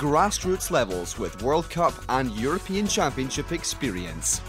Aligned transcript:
grassroots 0.00 0.70
levels 0.70 1.18
with 1.18 1.42
World 1.42 1.68
Cup 1.68 1.92
and 2.08 2.32
European 2.32 2.86
Championship 2.86 3.52
experience. 3.52 4.40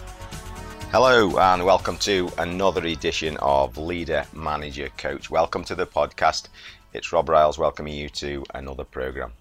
Hello, 0.94 1.38
and 1.40 1.66
welcome 1.66 1.98
to 1.98 2.32
another 2.38 2.86
edition 2.86 3.36
of 3.42 3.78
Leader 3.78 4.24
Manager 4.32 4.88
Coach. 4.96 5.30
Welcome 5.30 5.66
to 5.66 5.76
the 5.76 5.86
podcast. 5.86 6.48
It's 6.94 7.12
Rob 7.12 7.28
Riles 7.28 7.58
welcoming 7.58 7.96
you 7.96 8.08
to 8.08 8.46
another 8.56 8.86
program. 8.86 9.34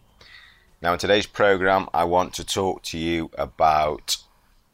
Now, 0.82 0.95
in 0.95 0.98
today's 0.98 1.28
program, 1.28 1.88
I 1.95 2.02
want 2.02 2.34
to 2.34 2.45
talk 2.45 2.82
to 2.87 2.98
you 2.98 3.30
about 3.38 4.16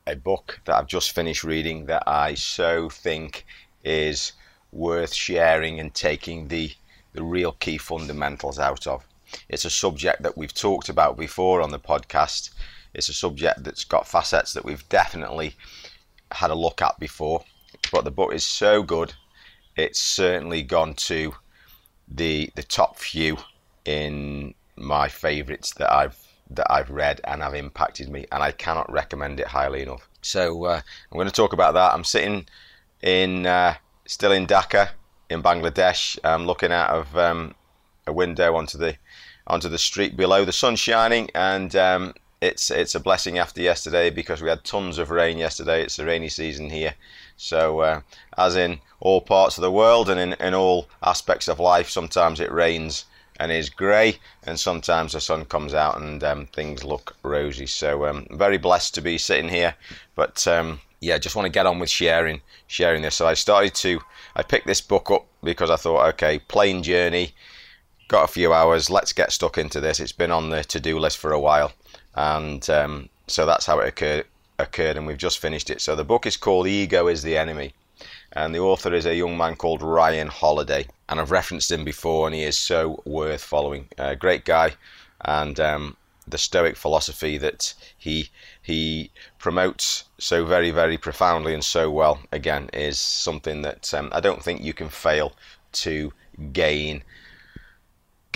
a 0.06 0.16
book 0.16 0.62
that 0.64 0.76
I've 0.76 0.86
just 0.86 1.14
finished 1.14 1.44
reading 1.44 1.84
that 1.84 2.04
I 2.06 2.32
so 2.32 2.88
think 2.88 3.44
is 3.84 4.32
worth 4.72 5.12
sharing 5.12 5.80
and 5.80 5.92
taking 5.92 6.48
the, 6.48 6.72
the 7.12 7.22
real 7.22 7.52
key 7.52 7.76
fundamentals 7.76 8.58
out 8.58 8.86
of. 8.86 9.06
It's 9.48 9.64
a 9.64 9.70
subject 9.70 10.22
that 10.22 10.36
we've 10.36 10.54
talked 10.54 10.88
about 10.88 11.16
before 11.16 11.60
on 11.60 11.70
the 11.70 11.78
podcast. 11.78 12.50
It's 12.94 13.08
a 13.08 13.14
subject 13.14 13.64
that's 13.64 13.84
got 13.84 14.08
facets 14.08 14.52
that 14.52 14.64
we've 14.64 14.88
definitely 14.88 15.54
had 16.32 16.50
a 16.50 16.54
look 16.54 16.82
at 16.82 16.98
before. 16.98 17.44
But 17.92 18.04
the 18.04 18.10
book 18.10 18.32
is 18.32 18.44
so 18.44 18.82
good, 18.82 19.12
it's 19.76 20.00
certainly 20.00 20.62
gone 20.62 20.94
to 20.94 21.34
the 22.08 22.50
the 22.54 22.62
top 22.62 22.98
few 22.98 23.36
in 23.84 24.54
my 24.76 25.08
favourites 25.08 25.74
that 25.74 25.92
I've 25.92 26.16
that 26.50 26.70
I've 26.70 26.90
read 26.90 27.20
and 27.24 27.42
have 27.42 27.54
impacted 27.54 28.08
me, 28.08 28.26
and 28.30 28.42
I 28.42 28.52
cannot 28.52 28.90
recommend 28.90 29.40
it 29.40 29.48
highly 29.48 29.82
enough. 29.82 30.08
So 30.22 30.64
uh, 30.64 30.80
I'm 31.10 31.16
going 31.16 31.26
to 31.26 31.32
talk 31.32 31.52
about 31.52 31.74
that. 31.74 31.92
I'm 31.92 32.04
sitting 32.04 32.46
in 33.02 33.46
uh, 33.46 33.74
still 34.06 34.32
in 34.32 34.46
Dhaka 34.46 34.90
in 35.28 35.42
Bangladesh. 35.42 36.18
I'm 36.24 36.46
looking 36.46 36.72
out 36.72 36.90
of 36.90 37.16
um, 37.16 37.54
a 38.06 38.12
window 38.12 38.54
onto 38.56 38.78
the 38.78 38.96
onto 39.46 39.68
the 39.68 39.78
street 39.78 40.16
below. 40.16 40.44
The 40.44 40.52
sun's 40.52 40.80
shining, 40.80 41.30
and 41.34 41.74
um, 41.76 42.14
it's 42.40 42.70
it's 42.70 42.94
a 42.94 43.00
blessing 43.00 43.38
after 43.38 43.60
yesterday 43.60 44.10
because 44.10 44.42
we 44.42 44.48
had 44.48 44.64
tons 44.64 44.98
of 44.98 45.10
rain 45.10 45.38
yesterday. 45.38 45.82
It's 45.82 45.96
the 45.96 46.04
rainy 46.04 46.28
season 46.28 46.70
here, 46.70 46.94
so 47.36 47.80
uh, 47.80 48.00
as 48.36 48.56
in 48.56 48.80
all 49.00 49.20
parts 49.20 49.58
of 49.58 49.62
the 49.62 49.70
world 49.70 50.08
and 50.08 50.18
in, 50.18 50.32
in 50.34 50.54
all 50.54 50.88
aspects 51.02 51.48
of 51.48 51.60
life, 51.60 51.88
sometimes 51.88 52.40
it 52.40 52.50
rains 52.50 53.04
and 53.38 53.52
is 53.52 53.68
grey, 53.68 54.18
and 54.44 54.58
sometimes 54.58 55.12
the 55.12 55.20
sun 55.20 55.44
comes 55.44 55.74
out 55.74 56.00
and 56.00 56.24
um, 56.24 56.46
things 56.46 56.82
look 56.84 57.16
rosy. 57.22 57.66
So 57.66 58.06
um, 58.06 58.26
very 58.30 58.56
blessed 58.56 58.94
to 58.94 59.00
be 59.00 59.18
sitting 59.18 59.50
here, 59.50 59.74
but 60.14 60.46
um, 60.46 60.80
yeah, 61.00 61.18
just 61.18 61.36
want 61.36 61.46
to 61.46 61.50
get 61.50 61.66
on 61.66 61.78
with 61.78 61.90
sharing 61.90 62.40
sharing 62.66 63.02
this. 63.02 63.16
So 63.16 63.26
I 63.26 63.34
started 63.34 63.74
to 63.76 64.00
I 64.34 64.42
picked 64.42 64.66
this 64.66 64.80
book 64.80 65.10
up 65.10 65.26
because 65.42 65.70
I 65.70 65.76
thought, 65.76 66.08
okay, 66.08 66.38
plane 66.38 66.82
journey 66.82 67.34
got 68.08 68.24
a 68.24 68.32
few 68.32 68.52
hours. 68.52 68.90
Let's 68.90 69.12
get 69.12 69.32
stuck 69.32 69.58
into 69.58 69.80
this. 69.80 70.00
It's 70.00 70.12
been 70.12 70.30
on 70.30 70.50
the 70.50 70.64
to-do 70.64 70.98
list 70.98 71.18
for 71.18 71.32
a 71.32 71.40
while, 71.40 71.72
and 72.14 72.68
um, 72.70 73.08
so 73.26 73.46
that's 73.46 73.66
how 73.66 73.80
it 73.80 73.88
occurred. 73.88 74.26
Occurred, 74.58 74.96
and 74.96 75.06
we've 75.06 75.18
just 75.18 75.38
finished 75.38 75.68
it. 75.68 75.82
So 75.82 75.94
the 75.94 76.04
book 76.04 76.24
is 76.24 76.36
called 76.38 76.66
"Ego 76.66 77.08
Is 77.08 77.22
the 77.22 77.36
Enemy," 77.36 77.74
and 78.32 78.54
the 78.54 78.60
author 78.60 78.94
is 78.94 79.04
a 79.04 79.14
young 79.14 79.36
man 79.36 79.56
called 79.56 79.82
Ryan 79.82 80.28
Holiday. 80.28 80.86
And 81.08 81.20
I've 81.20 81.30
referenced 81.30 81.70
him 81.70 81.84
before, 81.84 82.26
and 82.26 82.34
he 82.34 82.42
is 82.42 82.56
so 82.56 83.02
worth 83.04 83.42
following. 83.42 83.88
A 83.98 84.16
great 84.16 84.44
guy, 84.46 84.72
and 85.20 85.60
um, 85.60 85.96
the 86.26 86.38
Stoic 86.38 86.76
philosophy 86.76 87.38
that 87.38 87.74
he 87.96 88.30
he 88.62 89.10
promotes 89.38 90.04
so 90.18 90.44
very 90.44 90.70
very 90.70 90.98
profoundly 90.98 91.54
and 91.54 91.64
so 91.64 91.90
well 91.90 92.18
again 92.32 92.68
is 92.72 92.98
something 92.98 93.62
that 93.62 93.92
um, 93.94 94.08
I 94.12 94.20
don't 94.20 94.42
think 94.42 94.60
you 94.60 94.72
can 94.72 94.88
fail 94.88 95.34
to 95.72 96.12
gain 96.52 97.04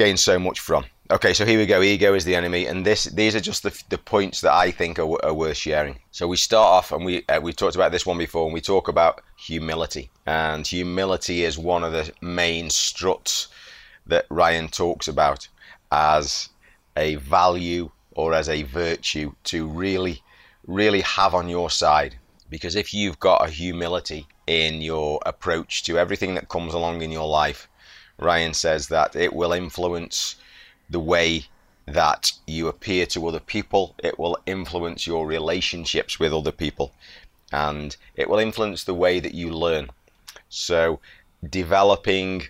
gain 0.01 0.17
so 0.17 0.39
much 0.39 0.61
from. 0.61 0.85
Okay, 1.11 1.35
so 1.35 1.45
here 1.45 1.59
we 1.59 1.67
go. 1.67 1.83
Ego 1.83 2.15
is 2.15 2.25
the 2.25 2.35
enemy, 2.35 2.65
and 2.65 2.87
this 2.87 3.05
these 3.05 3.35
are 3.37 3.47
just 3.51 3.63
the, 3.63 3.83
the 3.91 3.99
points 3.99 4.41
that 4.41 4.55
I 4.55 4.71
think 4.71 4.99
are, 4.99 5.25
are 5.25 5.35
worth 5.35 5.59
sharing. 5.59 5.99
So 6.11 6.27
we 6.27 6.39
start 6.39 6.69
off, 6.77 6.93
and 6.93 7.05
we 7.05 7.27
uh, 7.29 7.41
we 7.43 7.53
talked 7.53 7.75
about 7.75 7.93
this 7.93 8.07
one 8.07 8.17
before, 8.17 8.47
and 8.47 8.55
we 8.55 8.63
talk 8.63 8.89
about 8.89 9.21
humility, 9.37 10.11
and 10.25 10.67
humility 10.67 11.45
is 11.45 11.59
one 11.59 11.85
of 11.85 11.93
the 11.93 12.11
main 12.23 12.71
struts 12.71 13.49
that 14.07 14.25
Ryan 14.31 14.69
talks 14.69 15.07
about 15.07 15.49
as 15.93 16.49
a 16.97 17.17
value 17.17 17.91
or 18.13 18.33
as 18.33 18.49
a 18.49 18.63
virtue 18.63 19.35
to 19.45 19.69
really 19.69 20.23
really 20.67 21.03
have 21.03 21.35
on 21.35 21.49
your 21.49 21.71
side. 21.71 22.17
Because 22.49 22.75
if 22.75 22.95
you've 22.95 23.21
got 23.21 23.47
a 23.47 23.51
humility 23.51 24.27
in 24.47 24.81
your 24.81 25.21
approach 25.27 25.83
to 25.85 25.99
everything 25.99 26.35
that 26.37 26.49
comes 26.49 26.73
along 26.75 27.03
in 27.03 27.13
your 27.13 27.29
life, 27.29 27.69
Ryan 28.21 28.55
says 28.55 28.89
that 28.89 29.17
it 29.17 29.33
will 29.33 29.53
influence 29.53 30.37
the 30.89 31.01
way 31.01 31.47
that 31.87 32.33
you 32.47 32.69
appear 32.69 33.07
to 33.07 33.27
other 33.27 33.41
people, 33.41 33.95
it 33.99 34.19
will 34.19 34.39
influence 34.47 35.07
your 35.07 35.27
relationships 35.27 36.21
with 36.21 36.33
other 36.33 36.53
people, 36.53 36.93
and 37.51 37.97
it 38.15 38.29
will 38.29 38.39
influence 38.39 38.85
the 38.85 38.95
way 38.95 39.19
that 39.19 39.35
you 39.35 39.51
learn. 39.51 39.89
So, 40.49 41.01
developing 41.49 42.49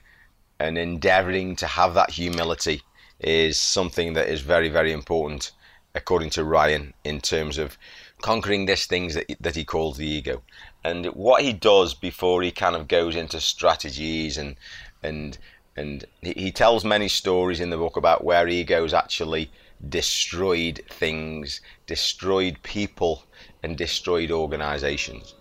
and 0.59 0.77
endeavoring 0.77 1.57
to 1.57 1.67
have 1.67 1.95
that 1.95 2.11
humility 2.11 2.83
is 3.21 3.59
something 3.59 4.15
that 4.15 4.29
is 4.29 4.41
very, 4.41 4.69
very 4.69 4.93
important, 4.93 5.53
according 5.95 6.31
to 6.31 6.45
Ryan, 6.45 6.93
in 7.05 7.21
terms 7.21 7.57
of 7.57 7.79
conquering 8.21 8.67
these 8.67 8.87
things 8.87 9.15
that, 9.15 9.27
that 9.41 9.57
he 9.57 9.65
calls 9.65 9.97
the 9.97 10.07
ego. 10.07 10.43
And 10.85 11.07
what 11.07 11.43
he 11.43 11.53
does 11.53 11.95
before 11.95 12.43
he 12.43 12.51
kind 12.51 12.77
of 12.77 12.89
goes 12.89 13.17
into 13.17 13.41
strategies 13.41 14.37
and 14.37 14.57
and 15.03 15.39
and 15.77 16.05
he, 16.21 16.51
tells 16.51 16.85
many 16.85 17.09
stories 17.09 17.61
in 17.61 17.71
the 17.71 17.77
book 17.77 17.97
about 17.97 18.25
where 18.25 18.49
egos 18.49 18.93
actually 18.93 19.51
destroyed 19.89 20.83
things, 20.91 21.61
destroyed 21.87 22.63
people, 22.63 23.25
and 23.63 23.77
destroyed 23.77 24.31
organizations. 24.31 25.35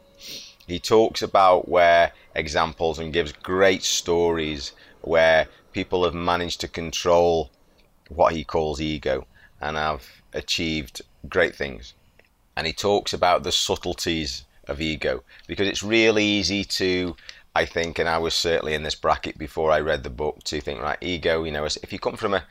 He 0.67 0.79
talks 0.79 1.21
about 1.21 1.67
where 1.67 2.13
examples 2.35 2.99
and 2.99 3.11
gives 3.11 3.31
great 3.31 3.83
stories 3.83 4.73
where 5.01 5.47
people 5.73 6.03
have 6.03 6.13
managed 6.13 6.61
to 6.61 6.67
control 6.67 7.49
what 8.09 8.33
he 8.33 8.43
calls 8.43 8.79
ego 8.79 9.25
and 9.59 9.77
have 9.77 10.03
achieved 10.33 11.01
great 11.27 11.55
things. 11.55 11.93
And 12.55 12.67
he 12.67 12.73
talks 12.73 13.13
about 13.13 13.43
the 13.43 13.51
subtleties 13.51 14.45
of 14.67 14.79
ego 14.79 15.23
because 15.47 15.67
it's 15.67 15.81
really 15.81 16.23
easy 16.23 16.63
to 16.63 17.15
I 17.55 17.65
think, 17.65 17.99
and 17.99 18.07
I 18.07 18.17
was 18.19 18.33
certainly 18.33 18.73
in 18.73 18.83
this 18.83 18.95
bracket 18.95 19.37
before 19.37 19.71
I 19.71 19.79
read 19.79 20.03
the 20.03 20.09
book 20.09 20.43
to 20.45 20.61
think, 20.61 20.81
right, 20.81 20.97
ego. 21.01 21.43
You 21.43 21.51
know, 21.51 21.65
if 21.65 21.91
you 21.91 21.99
come 21.99 22.15
from 22.15 22.33
a, 22.35 22.43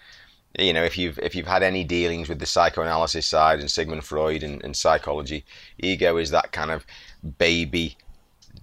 you 0.59 0.73
know, 0.73 0.83
if 0.83 0.99
you've 0.99 1.19
if 1.21 1.35
you've 1.35 1.47
had 1.47 1.63
any 1.63 1.85
dealings 1.85 2.29
with 2.29 2.41
the 2.41 2.47
psychoanalysis 2.47 3.27
side 3.27 3.61
and 3.61 3.71
Sigmund 3.71 4.05
Freud 4.05 4.43
and, 4.43 4.63
and 4.65 4.77
psychology, 4.77 5.45
ego 5.79 6.17
is 6.17 6.31
that 6.31 6.53
kind 6.53 6.71
of 6.71 6.85
baby 7.39 7.97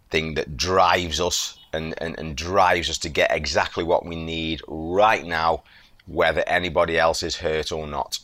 thing 0.10 0.34
that 0.36 0.58
drives 0.58 1.20
us 1.20 1.58
and, 1.74 1.94
and, 1.98 2.18
and 2.18 2.36
drives 2.36 2.90
us 2.90 2.98
to 3.00 3.10
get 3.10 3.32
exactly 3.32 3.84
what 3.84 4.06
we 4.06 4.16
need 4.16 4.62
right 4.68 5.26
now, 5.26 5.64
whether 6.06 6.44
anybody 6.48 6.98
else 6.98 7.24
is 7.24 7.38
hurt 7.38 7.72
or 7.72 7.88
not. 7.88 8.20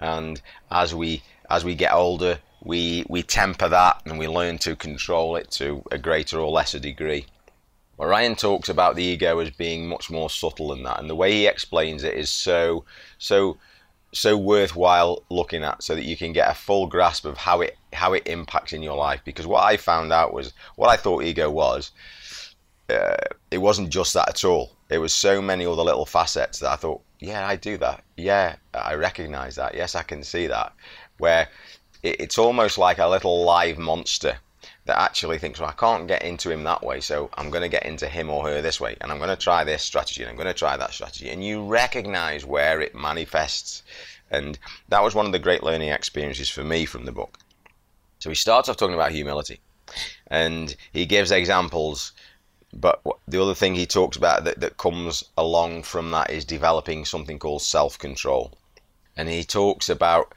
And 0.00 0.40
as 0.70 0.94
we 0.94 1.22
as 1.48 1.64
we 1.64 1.74
get 1.74 1.92
older, 1.92 2.38
we 2.64 3.04
we 3.08 3.22
temper 3.22 3.68
that 3.68 4.02
and 4.04 4.18
we 4.18 4.28
learn 4.28 4.58
to 4.58 4.76
control 4.76 5.36
it 5.36 5.50
to 5.52 5.82
a 5.90 5.98
greater 5.98 6.38
or 6.38 6.50
lesser 6.50 6.78
degree. 6.78 7.26
Ryan 7.98 8.34
talks 8.34 8.68
about 8.68 8.96
the 8.96 9.04
ego 9.04 9.38
as 9.38 9.50
being 9.50 9.88
much 9.88 10.10
more 10.10 10.30
subtle 10.30 10.68
than 10.68 10.82
that, 10.84 11.00
and 11.00 11.08
the 11.08 11.16
way 11.16 11.32
he 11.32 11.46
explains 11.46 12.02
it 12.02 12.14
is 12.14 12.30
so 12.30 12.84
so 13.18 13.58
so 14.12 14.36
worthwhile 14.36 15.22
looking 15.30 15.64
at, 15.64 15.82
so 15.82 15.94
that 15.94 16.04
you 16.04 16.16
can 16.16 16.32
get 16.32 16.50
a 16.50 16.54
full 16.54 16.86
grasp 16.86 17.24
of 17.24 17.36
how 17.38 17.60
it 17.60 17.76
how 17.92 18.12
it 18.12 18.26
impacts 18.26 18.72
in 18.72 18.82
your 18.82 18.96
life. 18.96 19.20
Because 19.24 19.46
what 19.46 19.64
I 19.64 19.76
found 19.76 20.12
out 20.12 20.32
was 20.32 20.52
what 20.76 20.88
I 20.88 20.96
thought 20.96 21.24
ego 21.24 21.50
was. 21.50 21.92
Uh, 22.90 23.16
it 23.50 23.58
wasn't 23.58 23.88
just 23.88 24.12
that 24.12 24.28
at 24.28 24.44
all. 24.44 24.72
It 24.90 24.98
was 24.98 25.14
so 25.14 25.40
many 25.40 25.64
other 25.64 25.82
little 25.82 26.04
facets 26.04 26.58
that 26.58 26.70
I 26.70 26.76
thought, 26.76 27.00
yeah, 27.20 27.46
I 27.46 27.56
do 27.56 27.78
that. 27.78 28.04
Yeah, 28.18 28.56
I 28.74 28.94
recognize 28.94 29.54
that. 29.54 29.74
Yes, 29.74 29.94
I 29.94 30.02
can 30.02 30.22
see 30.22 30.46
that. 30.48 30.74
Where 31.16 31.48
it, 32.02 32.20
it's 32.20 32.36
almost 32.36 32.76
like 32.76 32.98
a 32.98 33.06
little 33.06 33.44
live 33.44 33.78
monster 33.78 34.36
that 34.84 34.98
actually 34.98 35.38
thinks, 35.38 35.60
well, 35.60 35.68
I 35.68 35.74
can't 35.74 36.08
get 36.08 36.22
into 36.22 36.50
him 36.50 36.64
that 36.64 36.82
way, 36.82 37.00
so 37.00 37.30
I'm 37.34 37.50
going 37.50 37.62
to 37.62 37.68
get 37.68 37.86
into 37.86 38.08
him 38.08 38.28
or 38.30 38.48
her 38.48 38.60
this 38.60 38.80
way, 38.80 38.96
and 39.00 39.12
I'm 39.12 39.18
going 39.18 39.30
to 39.30 39.36
try 39.36 39.62
this 39.62 39.82
strategy, 39.82 40.22
and 40.22 40.30
I'm 40.30 40.36
going 40.36 40.48
to 40.48 40.54
try 40.54 40.76
that 40.76 40.92
strategy. 40.92 41.30
And 41.30 41.44
you 41.44 41.64
recognize 41.64 42.44
where 42.44 42.80
it 42.80 42.94
manifests 42.94 43.82
And 44.30 44.58
that 44.88 45.02
was 45.02 45.14
one 45.14 45.26
of 45.26 45.32
the 45.32 45.38
great 45.38 45.62
learning 45.62 45.90
experiences 45.90 46.48
for 46.48 46.64
me 46.64 46.86
from 46.86 47.04
the 47.04 47.12
book. 47.12 47.38
So 48.18 48.30
he 48.30 48.34
starts 48.34 48.68
off 48.68 48.76
talking 48.76 48.94
about 48.94 49.12
humility, 49.12 49.60
and 50.26 50.74
he 50.92 51.06
gives 51.06 51.30
examples. 51.30 52.12
But 52.72 53.02
the 53.28 53.42
other 53.42 53.54
thing 53.54 53.74
he 53.74 53.86
talks 53.86 54.16
about 54.16 54.44
that, 54.44 54.60
that 54.60 54.78
comes 54.78 55.22
along 55.36 55.82
from 55.82 56.10
that 56.12 56.30
is 56.30 56.44
developing 56.44 57.04
something 57.04 57.38
called 57.38 57.62
self 57.62 57.98
control. 57.98 58.52
And 59.16 59.28
he 59.28 59.44
talks 59.44 59.88
about 59.90 60.34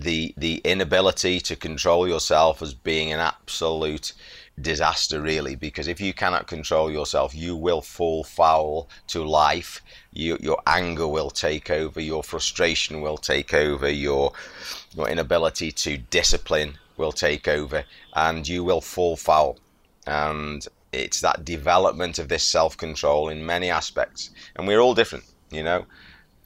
the 0.00 0.34
the 0.36 0.60
inability 0.64 1.40
to 1.40 1.56
control 1.56 2.06
yourself 2.06 2.62
as 2.62 2.74
being 2.74 3.12
an 3.12 3.20
absolute 3.20 4.12
disaster 4.60 5.20
really 5.20 5.54
because 5.54 5.86
if 5.86 6.00
you 6.00 6.12
cannot 6.12 6.46
control 6.46 6.90
yourself 6.90 7.34
you 7.34 7.54
will 7.56 7.80
fall 7.80 8.24
foul 8.24 8.88
to 9.06 9.22
life. 9.22 9.82
You, 10.12 10.36
your 10.40 10.60
anger 10.66 11.06
will 11.06 11.30
take 11.30 11.70
over 11.70 12.00
your 12.00 12.22
frustration 12.22 13.00
will 13.00 13.18
take 13.18 13.54
over 13.54 13.88
your 13.88 14.32
your 14.96 15.08
inability 15.08 15.70
to 15.72 15.98
discipline 15.98 16.78
will 16.96 17.12
take 17.12 17.46
over 17.46 17.84
and 18.14 18.46
you 18.48 18.64
will 18.64 18.80
fall 18.80 19.16
foul. 19.16 19.58
And 20.06 20.66
it's 20.92 21.20
that 21.20 21.44
development 21.44 22.18
of 22.18 22.28
this 22.28 22.42
self-control 22.42 23.28
in 23.28 23.46
many 23.46 23.70
aspects. 23.70 24.30
And 24.56 24.66
we're 24.66 24.80
all 24.80 24.94
different 24.94 25.24
you 25.50 25.62
know 25.62 25.86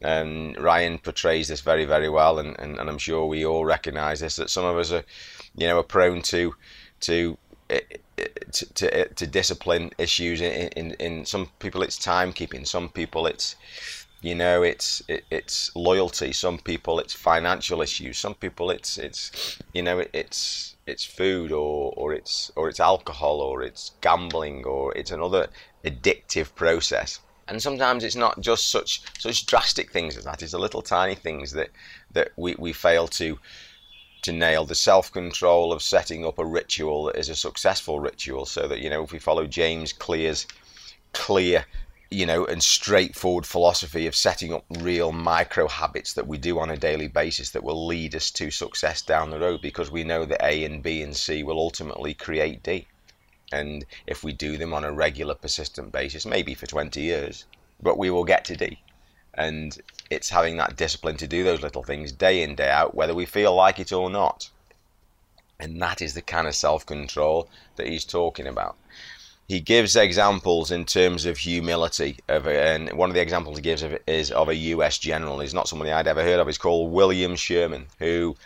and 0.04 0.56
Ryan 0.58 0.98
portrays 0.98 1.48
this 1.48 1.60
very 1.60 1.84
very 1.84 2.08
well 2.08 2.38
and, 2.38 2.58
and, 2.58 2.78
and 2.78 2.88
I'm 2.88 2.98
sure 2.98 3.26
we 3.26 3.44
all 3.44 3.64
recognize 3.64 4.20
this 4.20 4.36
that 4.36 4.50
some 4.50 4.64
of 4.64 4.76
us 4.76 4.92
are 4.92 5.04
you 5.56 5.66
know 5.66 5.78
are 5.78 5.84
prone 5.84 6.22
to 6.22 6.54
to 7.02 7.36
eh, 7.70 7.80
eh, 8.18 8.26
to, 8.52 8.74
to, 8.74 8.98
eh, 8.98 9.04
to 9.16 9.26
discipline 9.26 9.90
issues. 9.98 10.40
In, 10.40 10.68
in, 10.68 10.92
in 10.92 11.24
some 11.26 11.50
people, 11.58 11.82
it's 11.82 11.98
timekeeping. 11.98 12.66
Some 12.66 12.88
people, 12.88 13.26
it's 13.26 13.56
you 14.20 14.34
know, 14.34 14.62
it's 14.62 15.02
it, 15.08 15.24
it's 15.30 15.74
loyalty. 15.74 16.32
Some 16.32 16.58
people, 16.58 17.00
it's 17.00 17.12
financial 17.12 17.82
issues. 17.82 18.18
Some 18.18 18.34
people, 18.34 18.70
it's 18.70 18.98
it's 18.98 19.58
you 19.72 19.82
know, 19.82 19.98
it, 19.98 20.10
it's 20.12 20.76
it's 20.86 21.04
food 21.04 21.52
or 21.52 21.92
or 21.96 22.12
it's 22.12 22.50
or 22.56 22.68
it's 22.68 22.80
alcohol 22.80 23.40
or 23.40 23.62
it's 23.62 23.92
gambling 24.00 24.64
or 24.64 24.96
it's 24.96 25.10
another 25.10 25.48
addictive 25.84 26.54
process. 26.54 27.20
And 27.52 27.60
sometimes 27.60 28.02
it's 28.02 28.16
not 28.16 28.40
just 28.40 28.70
such 28.70 29.02
such 29.18 29.44
drastic 29.44 29.92
things 29.92 30.16
as 30.16 30.24
that. 30.24 30.42
It's 30.42 30.52
the 30.52 30.58
little 30.58 30.80
tiny 30.80 31.14
things 31.14 31.52
that 31.52 31.68
that 32.12 32.30
we, 32.36 32.56
we 32.58 32.72
fail 32.72 33.06
to 33.08 33.38
to 34.22 34.32
nail 34.32 34.64
the 34.64 34.74
self-control 34.74 35.70
of 35.70 35.82
setting 35.82 36.24
up 36.24 36.38
a 36.38 36.46
ritual 36.46 37.04
that 37.04 37.16
is 37.16 37.28
a 37.28 37.36
successful 37.36 38.00
ritual 38.00 38.46
so 38.46 38.66
that 38.68 38.80
you 38.80 38.88
know 38.88 39.04
if 39.04 39.12
we 39.12 39.18
follow 39.18 39.46
James 39.46 39.92
Clear's 39.92 40.46
clear 41.12 41.66
you 42.08 42.24
know 42.24 42.46
and 42.46 42.62
straightforward 42.62 43.44
philosophy 43.44 44.06
of 44.06 44.16
setting 44.16 44.54
up 44.54 44.64
real 44.80 45.12
micro 45.12 45.68
habits 45.68 46.14
that 46.14 46.26
we 46.26 46.38
do 46.38 46.58
on 46.58 46.70
a 46.70 46.76
daily 46.78 47.08
basis 47.08 47.50
that 47.50 47.62
will 47.62 47.86
lead 47.86 48.14
us 48.14 48.30
to 48.30 48.50
success 48.50 49.02
down 49.02 49.28
the 49.28 49.38
road 49.38 49.60
because 49.60 49.90
we 49.90 50.04
know 50.04 50.24
that 50.24 50.42
A 50.42 50.64
and 50.64 50.82
B 50.82 51.02
and 51.02 51.14
C 51.14 51.42
will 51.42 51.58
ultimately 51.58 52.14
create 52.14 52.62
D 52.62 52.86
and 53.52 53.84
if 54.06 54.24
we 54.24 54.32
do 54.32 54.56
them 54.56 54.72
on 54.74 54.84
a 54.84 54.92
regular 54.92 55.34
persistent 55.34 55.92
basis 55.92 56.26
maybe 56.26 56.54
for 56.54 56.66
20 56.66 57.00
years 57.00 57.44
but 57.82 57.98
we 57.98 58.10
will 58.10 58.24
get 58.24 58.44
to 58.46 58.56
D. 58.56 58.78
And 59.34 59.76
it's 60.10 60.30
having 60.30 60.56
that 60.58 60.76
discipline 60.76 61.16
to 61.16 61.26
do 61.26 61.42
those 61.42 61.62
little 61.62 61.82
things 61.82 62.12
day 62.12 62.42
in 62.42 62.54
day 62.54 62.70
out 62.70 62.94
whether 62.94 63.14
we 63.14 63.26
feel 63.26 63.54
like 63.54 63.78
it 63.78 63.92
or 63.92 64.08
not. 64.08 64.50
And 65.58 65.80
that 65.82 66.00
is 66.00 66.14
the 66.14 66.22
kind 66.22 66.46
of 66.46 66.54
self-control 66.54 67.48
that 67.76 67.86
he's 67.86 68.04
talking 68.04 68.46
about. 68.46 68.76
He 69.48 69.60
gives 69.60 69.96
examples 69.96 70.70
in 70.70 70.84
terms 70.84 71.26
of 71.26 71.38
humility 71.38 72.18
of 72.28 72.46
and 72.46 72.92
one 72.92 73.10
of 73.10 73.14
the 73.14 73.20
examples 73.20 73.56
he 73.58 73.62
gives 73.62 73.82
of 73.82 73.98
is 74.06 74.30
of 74.30 74.48
a 74.48 74.54
US 74.54 74.98
general. 74.98 75.40
He's 75.40 75.54
not 75.54 75.68
somebody 75.68 75.90
I'd 75.90 76.06
ever 76.06 76.22
heard 76.22 76.40
of. 76.40 76.46
He's 76.46 76.58
called 76.58 76.92
William 76.92 77.36
Sherman 77.36 77.86
who 77.98 78.36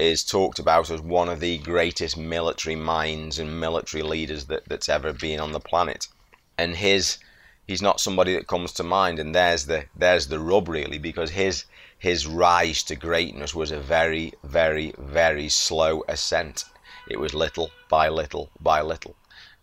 is 0.00 0.24
talked 0.24 0.58
about 0.58 0.90
as 0.90 1.00
one 1.00 1.28
of 1.28 1.40
the 1.40 1.58
greatest 1.58 2.16
military 2.16 2.74
minds 2.74 3.38
and 3.38 3.60
military 3.60 4.02
leaders 4.02 4.46
that, 4.46 4.66
that's 4.66 4.88
ever 4.88 5.12
been 5.12 5.38
on 5.38 5.52
the 5.52 5.60
planet. 5.60 6.08
And 6.56 6.74
his 6.74 7.18
he's 7.66 7.82
not 7.82 8.00
somebody 8.00 8.34
that 8.34 8.46
comes 8.46 8.72
to 8.72 8.82
mind. 8.82 9.18
And 9.18 9.34
there's 9.34 9.66
the 9.66 9.84
there's 9.94 10.28
the 10.28 10.40
rub 10.40 10.68
really 10.68 10.98
because 10.98 11.30
his 11.30 11.66
his 11.98 12.26
rise 12.26 12.82
to 12.84 12.96
greatness 12.96 13.54
was 13.54 13.70
a 13.70 13.78
very 13.78 14.32
very 14.42 14.94
very 14.98 15.48
slow 15.50 16.02
ascent. 16.08 16.64
It 17.08 17.20
was 17.20 17.34
little 17.34 17.70
by 17.90 18.08
little 18.08 18.50
by 18.58 18.80
little. 18.80 19.16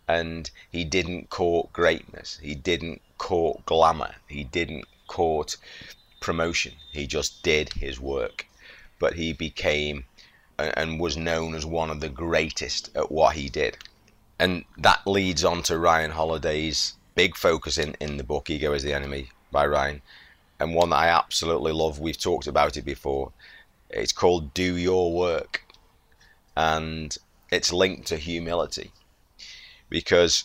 And 0.06 0.50
he 0.70 0.84
didn't 0.84 1.30
court 1.30 1.72
greatness. 1.72 2.38
He 2.40 2.54
didn't 2.54 3.02
court 3.18 3.66
glamour. 3.66 4.14
He 4.28 4.44
didn't 4.44 4.84
court 5.08 5.56
promotion. 6.20 6.74
He 6.92 7.08
just 7.08 7.42
did 7.42 7.72
his 7.72 7.98
work. 7.98 8.46
But 9.00 9.14
he 9.14 9.32
became 9.32 10.04
and 10.58 10.98
was 10.98 11.16
known 11.16 11.54
as 11.54 11.64
one 11.64 11.90
of 11.90 12.00
the 12.00 12.08
greatest 12.08 12.90
at 12.96 13.10
what 13.12 13.36
he 13.36 13.48
did 13.48 13.76
and 14.38 14.64
that 14.76 15.06
leads 15.06 15.44
on 15.44 15.62
to 15.64 15.78
Ryan 15.78 16.12
Holiday's 16.12 16.94
big 17.14 17.36
focus 17.36 17.78
in, 17.78 17.96
in 18.00 18.16
the 18.16 18.24
book, 18.24 18.48
Ego 18.48 18.72
is 18.72 18.82
the 18.82 18.92
Enemy 18.92 19.30
by 19.50 19.66
Ryan, 19.66 20.00
and 20.60 20.74
one 20.74 20.90
that 20.90 20.96
I 20.96 21.08
absolutely 21.08 21.72
love. 21.72 21.98
We've 21.98 22.20
talked 22.20 22.46
about 22.46 22.76
it 22.76 22.84
before. 22.84 23.32
It's 23.90 24.12
called 24.12 24.54
Do 24.54 24.76
Your 24.76 25.12
Work, 25.12 25.64
and 26.56 27.16
it's 27.50 27.72
linked 27.72 28.06
to 28.08 28.16
humility 28.16 28.92
because 29.88 30.44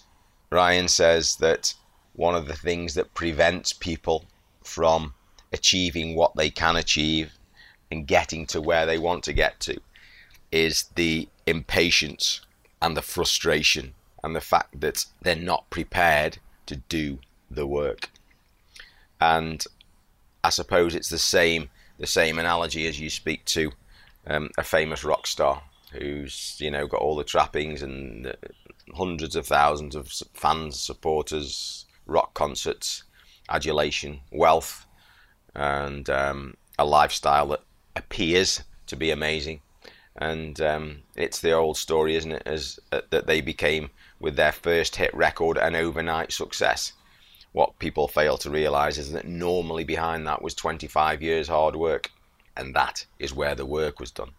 Ryan 0.50 0.88
says 0.88 1.36
that 1.38 1.74
one 2.13 2.36
of 2.36 2.48
the 2.48 2.56
things 2.56 2.94
that 2.95 3.13
prevents 3.13 3.74
people 3.74 4.25
from 4.63 5.13
achieving 5.51 6.16
what 6.16 6.36
they 6.36 6.50
can 6.50 6.75
achieve 6.75 7.33
and 7.92 8.07
getting 8.07 8.45
to 8.48 8.62
where 8.62 8.86
they 8.86 8.98
want 8.98 9.24
to 9.25 9.33
get 9.33 9.59
to 9.59 9.80
is 10.53 10.83
the 10.95 11.27
impatience 11.47 12.41
and 12.79 12.95
the 12.95 13.01
frustration 13.01 13.95
and 14.23 14.35
the 14.35 14.41
fact 14.41 14.79
that 14.79 15.05
they're 15.21 15.35
not 15.35 15.69
prepared 15.71 16.38
to 16.67 16.75
do 16.75 17.17
the 17.50 17.65
work. 17.65 18.11
And 19.19 19.63
I 20.44 20.50
suppose 20.50 20.94
it's 20.94 21.09
the 21.09 21.17
same 21.17 21.69
the 22.00 22.07
same 22.07 22.39
analogy 22.39 22.88
as 22.88 23.00
you 23.00 23.09
speak 23.09 23.45
to 23.45 23.71
um, 24.27 24.50
a 24.57 24.63
famous 24.63 25.03
rock 25.03 25.27
star 25.27 25.61
who's 25.91 26.56
you 26.59 26.71
know 26.71 26.88
got 26.88 27.01
all 27.01 27.15
the 27.15 27.23
trappings 27.23 27.81
and 27.81 28.35
hundreds 28.95 29.35
of 29.35 29.47
thousands 29.47 29.95
of 29.95 30.11
fans, 30.33 30.79
supporters, 30.79 31.85
rock 32.06 32.33
concerts, 32.33 33.03
adulation, 33.49 34.19
wealth, 34.31 34.85
and 35.56 36.09
um, 36.09 36.56
a 36.77 36.85
lifestyle 36.85 37.47
that 37.47 37.61
appears 37.95 38.63
to 38.88 38.95
be 38.95 39.09
amazing. 39.09 39.61
And 40.15 40.61
um, 40.61 41.03
it's 41.15 41.41
the 41.41 41.53
old 41.53 41.77
story, 41.77 42.15
isn't 42.15 42.31
it? 42.31 42.43
As 42.45 42.79
uh, 42.91 43.01
that 43.09 43.27
they 43.27 43.41
became 43.41 43.89
with 44.19 44.35
their 44.35 44.51
first 44.51 44.95
hit 44.95 45.13
record 45.13 45.57
an 45.57 45.75
overnight 45.75 46.31
success. 46.31 46.93
What 47.51 47.79
people 47.79 48.07
fail 48.07 48.37
to 48.39 48.49
realize 48.49 48.97
is 48.97 49.11
that 49.11 49.27
normally 49.27 49.83
behind 49.83 50.25
that 50.27 50.41
was 50.41 50.53
25 50.55 51.21
years 51.21 51.47
hard 51.47 51.75
work, 51.75 52.11
and 52.55 52.75
that 52.75 53.05
is 53.19 53.33
where 53.33 53.55
the 53.55 53.65
work 53.65 53.99
was 53.99 54.11
done. 54.11 54.31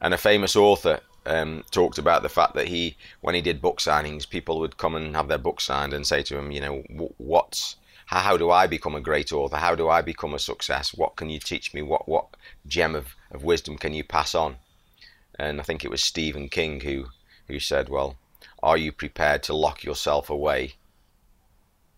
And 0.00 0.12
a 0.12 0.18
famous 0.18 0.56
author 0.56 1.00
um, 1.26 1.64
talked 1.70 1.98
about 1.98 2.22
the 2.22 2.28
fact 2.28 2.54
that 2.54 2.68
he, 2.68 2.96
when 3.20 3.34
he 3.34 3.40
did 3.40 3.62
book 3.62 3.78
signings, 3.78 4.28
people 4.28 4.58
would 4.60 4.76
come 4.76 4.94
and 4.94 5.14
have 5.16 5.28
their 5.28 5.38
book 5.38 5.60
signed 5.60 5.92
and 5.92 6.06
say 6.06 6.22
to 6.22 6.38
him, 6.38 6.50
you 6.50 6.60
know, 6.60 6.82
what's 7.18 7.76
how, 8.06 8.20
how 8.20 8.36
do 8.36 8.50
I 8.50 8.66
become 8.66 8.94
a 8.94 9.00
great 9.00 9.32
author? 9.32 9.56
How 9.56 9.74
do 9.74 9.88
I 9.88 10.02
become 10.02 10.34
a 10.34 10.38
success? 10.38 10.92
What 10.92 11.16
can 11.16 11.30
you 11.30 11.38
teach 11.38 11.72
me? 11.72 11.82
What 11.82 12.08
what 12.08 12.26
gem 12.66 12.94
of, 12.94 13.16
of 13.30 13.44
wisdom 13.44 13.78
can 13.78 13.94
you 13.94 14.04
pass 14.04 14.34
on? 14.34 14.56
And 15.38 15.60
I 15.60 15.64
think 15.64 15.84
it 15.84 15.90
was 15.90 16.02
Stephen 16.02 16.48
King 16.48 16.80
who 16.80 17.06
who 17.48 17.60
said, 17.60 17.88
well, 17.88 18.16
are 18.62 18.76
you 18.76 18.92
prepared 18.92 19.42
to 19.44 19.54
lock 19.54 19.84
yourself 19.84 20.30
away 20.30 20.74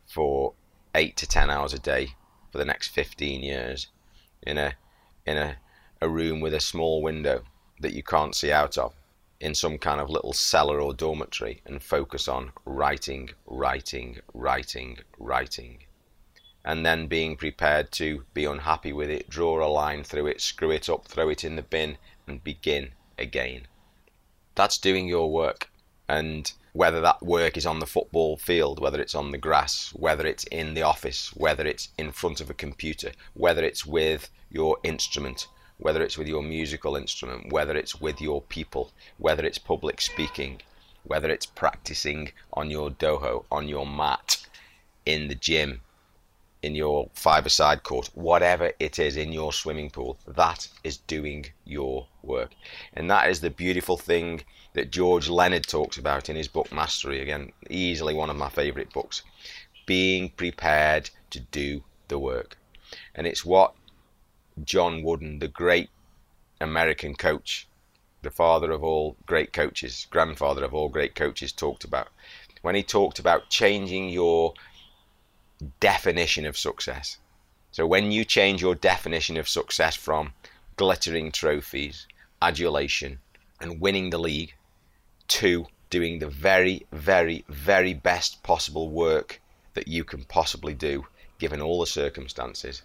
for 0.06 0.54
eight 0.94 1.16
to 1.18 1.26
ten 1.26 1.50
hours 1.50 1.72
a 1.72 1.78
day 1.78 2.14
for 2.50 2.58
the 2.58 2.64
next 2.64 2.88
15 2.88 3.42
years 3.42 3.88
in 4.42 4.58
a 4.58 4.74
in 5.26 5.36
a, 5.36 5.56
a 6.00 6.08
room 6.08 6.40
with 6.40 6.54
a 6.54 6.60
small 6.60 7.02
window 7.02 7.42
that 7.80 7.92
you 7.92 8.02
can't 8.02 8.34
see 8.34 8.50
out 8.50 8.78
of 8.78 8.94
in 9.40 9.54
some 9.54 9.76
kind 9.76 10.00
of 10.00 10.08
little 10.08 10.32
cellar 10.32 10.80
or 10.80 10.94
dormitory 10.94 11.60
and 11.66 11.82
focus 11.82 12.26
on 12.26 12.52
writing, 12.64 13.30
writing, 13.46 14.18
writing, 14.32 14.98
writing. 15.18 15.78
And 16.64 16.84
then 16.86 17.06
being 17.06 17.36
prepared 17.36 17.92
to 17.92 18.24
be 18.32 18.44
unhappy 18.44 18.92
with 18.92 19.10
it, 19.10 19.28
draw 19.28 19.64
a 19.64 19.68
line 19.68 20.04
through 20.04 20.26
it, 20.28 20.40
screw 20.40 20.70
it 20.70 20.88
up, 20.88 21.06
throw 21.06 21.28
it 21.28 21.44
in 21.44 21.56
the 21.56 21.62
bin, 21.62 21.98
and 22.26 22.42
begin 22.42 22.92
again. 23.18 23.66
That's 24.54 24.78
doing 24.78 25.08
your 25.08 25.30
work 25.30 25.68
and 26.08 26.52
whether 26.72 27.00
that 27.00 27.22
work 27.22 27.56
is 27.56 27.66
on 27.66 27.78
the 27.78 27.86
football 27.86 28.36
field, 28.36 28.78
whether 28.78 29.00
it's 29.00 29.14
on 29.14 29.32
the 29.32 29.38
grass, 29.38 29.90
whether 29.94 30.26
it's 30.26 30.44
in 30.44 30.74
the 30.74 30.82
office, 30.82 31.30
whether 31.34 31.66
it's 31.66 31.88
in 31.98 32.12
front 32.12 32.40
of 32.40 32.50
a 32.50 32.54
computer, 32.54 33.12
whether 33.34 33.64
it's 33.64 33.86
with 33.86 34.30
your 34.50 34.78
instrument, 34.82 35.46
whether 35.78 36.02
it's 36.02 36.18
with 36.18 36.28
your 36.28 36.42
musical 36.42 36.96
instrument, 36.96 37.52
whether 37.52 37.76
it's 37.76 38.00
with 38.00 38.20
your 38.20 38.42
people, 38.42 38.92
whether 39.18 39.44
it's 39.44 39.58
public 39.58 40.00
speaking, 40.00 40.60
whether 41.04 41.30
it's 41.30 41.46
practicing 41.46 42.32
on 42.52 42.70
your 42.70 42.90
dojo, 42.90 43.44
on 43.50 43.68
your 43.68 43.86
mat, 43.86 44.46
in 45.06 45.28
the 45.28 45.34
gym, 45.34 45.80
in 46.62 46.74
your 46.74 47.08
five-a-side 47.14 47.82
court, 47.82 48.10
whatever 48.14 48.72
it 48.78 48.98
is 48.98 49.16
in 49.16 49.32
your 49.32 49.52
swimming 49.52 49.90
pool, 49.90 50.18
that 50.26 50.68
is 50.82 50.96
doing 50.96 51.46
your 51.64 52.06
work. 52.22 52.50
And 52.94 53.10
that 53.10 53.28
is 53.28 53.40
the 53.40 53.50
beautiful 53.50 53.96
thing 53.96 54.42
that 54.72 54.90
George 54.90 55.28
Leonard 55.28 55.66
talks 55.66 55.96
about 55.96 56.28
in 56.28 56.36
his 56.36 56.48
book 56.48 56.72
Mastery. 56.72 57.20
Again, 57.20 57.52
easily 57.70 58.14
one 58.14 58.30
of 58.30 58.36
my 58.36 58.48
favorite 58.48 58.92
books. 58.92 59.22
Being 59.86 60.30
prepared 60.30 61.10
to 61.30 61.40
do 61.40 61.82
the 62.08 62.18
work. 62.18 62.56
And 63.14 63.26
it's 63.26 63.44
what 63.44 63.74
John 64.64 65.02
Wooden, 65.02 65.38
the 65.38 65.48
great 65.48 65.90
American 66.60 67.14
coach, 67.14 67.68
the 68.22 68.30
father 68.30 68.72
of 68.72 68.82
all 68.82 69.16
great 69.26 69.52
coaches, 69.52 70.06
grandfather 70.10 70.64
of 70.64 70.74
all 70.74 70.88
great 70.88 71.14
coaches, 71.14 71.52
talked 71.52 71.84
about. 71.84 72.08
When 72.62 72.74
he 72.74 72.82
talked 72.82 73.18
about 73.18 73.50
changing 73.50 74.08
your 74.08 74.54
definition 75.80 76.46
of 76.46 76.58
success. 76.58 77.18
So 77.70 77.86
when 77.86 78.12
you 78.12 78.24
change 78.24 78.62
your 78.62 78.74
definition 78.74 79.36
of 79.36 79.48
success 79.48 79.96
from 79.96 80.32
glittering 80.76 81.32
trophies, 81.32 82.06
adulation, 82.40 83.20
and 83.60 83.80
winning 83.80 84.10
the 84.10 84.18
league 84.18 84.54
to 85.28 85.66
doing 85.90 86.18
the 86.18 86.28
very, 86.28 86.86
very, 86.92 87.44
very 87.48 87.94
best 87.94 88.42
possible 88.42 88.90
work 88.90 89.40
that 89.74 89.88
you 89.88 90.04
can 90.04 90.24
possibly 90.24 90.74
do 90.74 91.06
given 91.38 91.60
all 91.60 91.80
the 91.80 91.86
circumstances. 91.86 92.82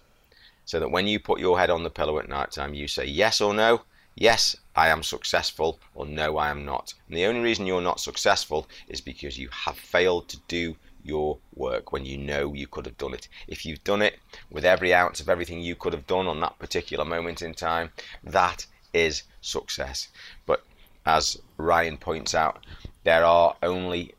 So 0.64 0.78
that 0.80 0.90
when 0.90 1.06
you 1.06 1.18
put 1.18 1.40
your 1.40 1.58
head 1.58 1.70
on 1.70 1.82
the 1.82 1.90
pillow 1.90 2.18
at 2.18 2.28
night 2.28 2.52
time, 2.52 2.74
you 2.74 2.86
say 2.86 3.04
yes 3.04 3.40
or 3.40 3.52
no, 3.54 3.82
yes, 4.14 4.56
I 4.76 4.88
am 4.88 5.02
successful, 5.02 5.80
or 5.94 6.06
no, 6.06 6.36
I 6.36 6.50
am 6.50 6.64
not. 6.64 6.94
And 7.08 7.16
the 7.16 7.24
only 7.26 7.40
reason 7.40 7.66
you're 7.66 7.80
not 7.80 8.00
successful 8.00 8.68
is 8.88 9.00
because 9.00 9.38
you 9.38 9.48
have 9.50 9.76
failed 9.76 10.28
to 10.28 10.38
do 10.48 10.76
your 11.04 11.38
work 11.54 11.92
when 11.92 12.04
you 12.04 12.16
know 12.16 12.52
you 12.52 12.66
could 12.66 12.86
have 12.86 12.98
done 12.98 13.14
it. 13.14 13.28
If 13.46 13.66
you've 13.66 13.84
done 13.84 14.02
it 14.02 14.18
with 14.50 14.64
every 14.64 14.94
ounce 14.94 15.20
of 15.20 15.28
everything 15.28 15.60
you 15.60 15.74
could 15.74 15.92
have 15.92 16.06
done 16.06 16.26
on 16.26 16.40
that 16.40 16.58
particular 16.58 17.04
moment 17.04 17.42
in 17.42 17.54
time, 17.54 17.90
that 18.22 18.66
is 18.92 19.24
success. 19.40 20.08
But 20.46 20.64
as 21.04 21.38
Ryan 21.56 21.96
points 21.96 22.34
out, 22.34 22.64
there 23.04 23.24
are 23.24 23.56
only 23.62 24.14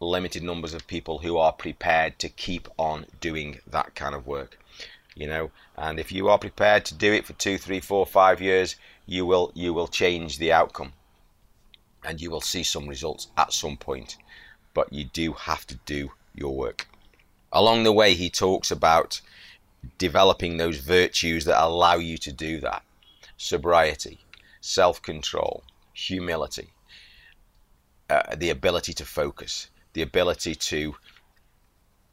limited 0.00 0.42
numbers 0.42 0.74
of 0.74 0.86
people 0.86 1.18
who 1.18 1.36
are 1.36 1.52
prepared 1.52 2.18
to 2.20 2.28
keep 2.28 2.68
on 2.78 3.06
doing 3.20 3.60
that 3.66 3.94
kind 3.94 4.14
of 4.14 4.26
work. 4.26 4.58
You 5.14 5.26
know, 5.26 5.50
and 5.76 5.98
if 5.98 6.12
you 6.12 6.28
are 6.28 6.38
prepared 6.38 6.84
to 6.86 6.94
do 6.94 7.12
it 7.12 7.26
for 7.26 7.32
two, 7.32 7.58
three, 7.58 7.80
four, 7.80 8.06
five 8.06 8.40
years, 8.40 8.76
you 9.06 9.26
will 9.26 9.50
you 9.54 9.74
will 9.74 9.88
change 9.88 10.38
the 10.38 10.52
outcome, 10.52 10.92
and 12.04 12.20
you 12.20 12.30
will 12.30 12.40
see 12.40 12.62
some 12.62 12.86
results 12.86 13.26
at 13.36 13.52
some 13.52 13.76
point. 13.76 14.16
But 14.74 14.92
you 14.92 15.04
do 15.06 15.32
have 15.32 15.66
to 15.66 15.74
do 15.86 16.12
your 16.38 16.54
work. 16.54 16.88
Along 17.52 17.82
the 17.82 17.92
way, 17.92 18.14
he 18.14 18.30
talks 18.30 18.70
about 18.70 19.20
developing 19.96 20.56
those 20.56 20.78
virtues 20.78 21.44
that 21.44 21.62
allow 21.62 21.96
you 21.96 22.18
to 22.18 22.32
do 22.32 22.60
that. 22.60 22.82
Sobriety, 23.36 24.18
self 24.60 25.00
control, 25.00 25.62
humility, 25.92 26.72
uh, 28.10 28.34
the 28.36 28.50
ability 28.50 28.92
to 28.94 29.04
focus, 29.04 29.70
the 29.92 30.02
ability 30.02 30.54
to 30.54 30.94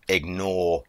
ignore 0.08 0.84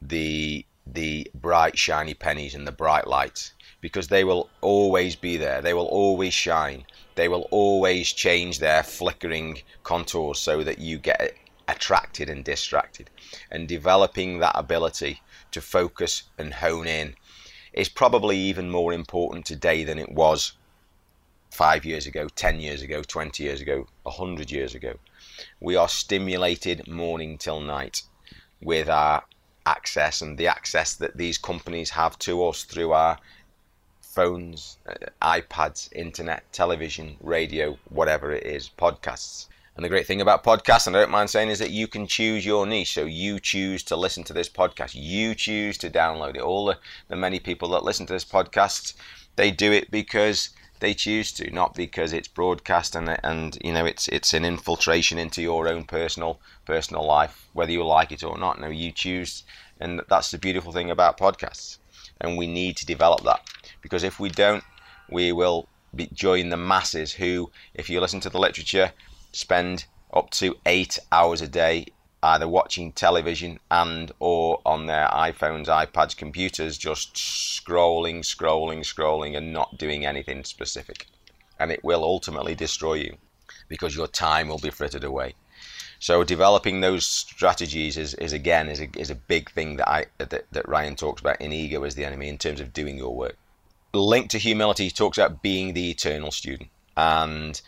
the 0.00 0.64
the 0.86 1.30
bright 1.34 1.76
shiny 1.76 2.14
pennies 2.14 2.54
and 2.54 2.66
the 2.66 2.72
bright 2.72 3.06
lights 3.06 3.52
because 3.82 4.08
they 4.08 4.24
will 4.24 4.48
always 4.62 5.14
be 5.16 5.36
there. 5.36 5.60
They 5.60 5.74
will 5.74 5.86
always 5.86 6.32
shine. 6.32 6.86
They 7.14 7.28
will 7.28 7.46
always 7.50 8.12
change 8.12 8.58
their 8.58 8.82
flickering 8.82 9.60
contours 9.82 10.38
so 10.38 10.62
that 10.64 10.78
you 10.78 10.98
get 10.98 11.20
attracted 11.68 12.28
and 12.28 12.44
distracted. 12.44 13.10
And 13.50 13.68
developing 13.68 14.38
that 14.38 14.58
ability 14.58 15.22
to 15.52 15.60
focus 15.60 16.24
and 16.36 16.54
hone 16.54 16.86
in 16.86 17.14
is 17.72 17.88
probably 17.88 18.38
even 18.38 18.70
more 18.70 18.92
important 18.92 19.46
today 19.46 19.84
than 19.84 19.98
it 19.98 20.10
was 20.10 20.52
five 21.50 21.84
years 21.84 22.06
ago, 22.06 22.28
10 22.28 22.60
years 22.60 22.82
ago, 22.82 23.02
20 23.02 23.42
years 23.42 23.60
ago, 23.60 23.86
100 24.02 24.50
years 24.50 24.74
ago. 24.74 24.94
We 25.60 25.76
are 25.76 25.88
stimulated 25.88 26.88
morning 26.88 27.38
till 27.38 27.60
night 27.60 28.02
with 28.60 28.88
our 28.88 29.24
access 29.66 30.22
and 30.22 30.38
the 30.38 30.48
access 30.48 30.94
that 30.94 31.16
these 31.16 31.38
companies 31.38 31.90
have 31.90 32.18
to 32.20 32.44
us 32.46 32.64
through 32.64 32.92
our 32.92 33.18
phones, 34.00 34.78
uh, 34.88 34.94
iPads, 35.22 35.92
internet, 35.92 36.42
television, 36.52 37.16
radio, 37.20 37.78
whatever 37.88 38.32
it 38.32 38.44
is, 38.44 38.70
podcasts. 38.76 39.46
And 39.78 39.84
the 39.84 39.88
great 39.88 40.08
thing 40.08 40.20
about 40.20 40.42
podcasts, 40.42 40.88
and 40.88 40.96
I 40.96 40.98
don't 40.98 41.12
mind 41.12 41.30
saying, 41.30 41.50
is 41.50 41.60
that 41.60 41.70
you 41.70 41.86
can 41.86 42.08
choose 42.08 42.44
your 42.44 42.66
niche. 42.66 42.94
So 42.94 43.04
you 43.04 43.38
choose 43.38 43.84
to 43.84 43.94
listen 43.94 44.24
to 44.24 44.32
this 44.32 44.48
podcast. 44.48 44.96
You 44.96 45.36
choose 45.36 45.78
to 45.78 45.88
download 45.88 46.34
it. 46.34 46.42
All 46.42 46.66
the, 46.66 46.78
the 47.06 47.14
many 47.14 47.38
people 47.38 47.68
that 47.68 47.84
listen 47.84 48.04
to 48.06 48.12
this 48.12 48.24
podcast, 48.24 48.94
they 49.36 49.52
do 49.52 49.70
it 49.70 49.88
because 49.88 50.50
they 50.80 50.94
choose 50.94 51.30
to, 51.34 51.48
not 51.52 51.76
because 51.76 52.12
it's 52.12 52.26
broadcast 52.26 52.96
and 52.96 53.20
and 53.22 53.56
you 53.62 53.72
know 53.72 53.86
it's 53.86 54.08
it's 54.08 54.34
an 54.34 54.44
infiltration 54.44 55.16
into 55.16 55.42
your 55.42 55.68
own 55.68 55.84
personal 55.84 56.40
personal 56.64 57.06
life, 57.06 57.46
whether 57.52 57.70
you 57.70 57.84
like 57.84 58.10
it 58.10 58.24
or 58.24 58.36
not. 58.36 58.60
No, 58.60 58.66
you 58.66 58.90
choose, 58.90 59.44
and 59.78 60.02
that's 60.08 60.32
the 60.32 60.38
beautiful 60.38 60.72
thing 60.72 60.90
about 60.90 61.18
podcasts. 61.18 61.78
And 62.20 62.36
we 62.36 62.48
need 62.48 62.76
to 62.78 62.86
develop 62.86 63.22
that 63.22 63.46
because 63.80 64.02
if 64.02 64.18
we 64.18 64.28
don't, 64.28 64.64
we 65.08 65.30
will 65.30 65.68
be, 65.94 66.08
join 66.12 66.48
the 66.48 66.56
masses 66.56 67.12
who, 67.12 67.52
if 67.74 67.88
you 67.88 68.00
listen 68.00 68.18
to 68.20 68.30
the 68.30 68.40
literature, 68.40 68.92
spend 69.38 69.84
up 70.12 70.30
to 70.30 70.56
eight 70.66 70.98
hours 71.12 71.40
a 71.40 71.46
day 71.46 71.86
either 72.24 72.48
watching 72.48 72.90
television 72.90 73.60
and 73.70 74.10
or 74.18 74.60
on 74.66 74.86
their 74.86 75.06
iPhones, 75.08 75.66
iPads, 75.66 76.16
computers, 76.16 76.76
just 76.76 77.14
scrolling, 77.14 78.18
scrolling, 78.20 78.80
scrolling, 78.80 79.36
and 79.36 79.52
not 79.52 79.78
doing 79.78 80.04
anything 80.04 80.42
specific. 80.42 81.06
And 81.60 81.70
it 81.70 81.84
will 81.84 82.02
ultimately 82.02 82.56
destroy 82.56 82.94
you 82.94 83.16
because 83.68 83.94
your 83.94 84.08
time 84.08 84.48
will 84.48 84.58
be 84.58 84.70
frittered 84.70 85.04
away. 85.04 85.34
So 86.00 86.24
developing 86.24 86.80
those 86.80 87.06
strategies 87.06 87.96
is, 87.96 88.14
is 88.14 88.32
again 88.32 88.68
is 88.68 88.80
a, 88.80 88.88
is 88.96 89.10
a 89.10 89.14
big 89.14 89.50
thing 89.50 89.76
that 89.76 89.88
I 89.88 90.06
that, 90.18 90.46
that 90.50 90.68
Ryan 90.68 90.96
talks 90.96 91.20
about 91.20 91.40
in 91.40 91.52
ego 91.52 91.84
is 91.84 91.94
the 91.94 92.04
enemy 92.04 92.28
in 92.28 92.38
terms 92.38 92.60
of 92.60 92.72
doing 92.72 92.96
your 92.96 93.14
work. 93.14 93.36
Linked 93.94 94.32
to 94.32 94.38
humility, 94.38 94.84
he 94.84 94.90
talks 94.90 95.16
about 95.16 95.42
being 95.42 95.74
the 95.74 95.90
eternal 95.90 96.32
student 96.32 96.70
and 96.96 97.60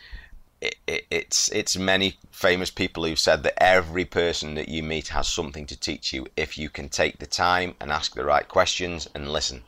it, 0.61 0.75
it, 0.85 1.05
it's 1.09 1.49
it's 1.49 1.75
many 1.75 2.17
famous 2.31 2.69
people 2.69 3.03
who've 3.03 3.19
said 3.19 3.43
that 3.43 3.61
every 3.61 4.05
person 4.05 4.53
that 4.55 4.69
you 4.69 4.83
meet 4.83 5.09
has 5.09 5.27
something 5.27 5.65
to 5.65 5.79
teach 5.79 6.13
you 6.13 6.27
if 6.37 6.57
you 6.57 6.69
can 6.69 6.87
take 6.87 7.17
the 7.17 7.25
time 7.25 7.75
and 7.81 7.91
ask 7.91 8.13
the 8.13 8.23
right 8.23 8.47
questions 8.47 9.09
and 9.15 9.31
listen. 9.31 9.63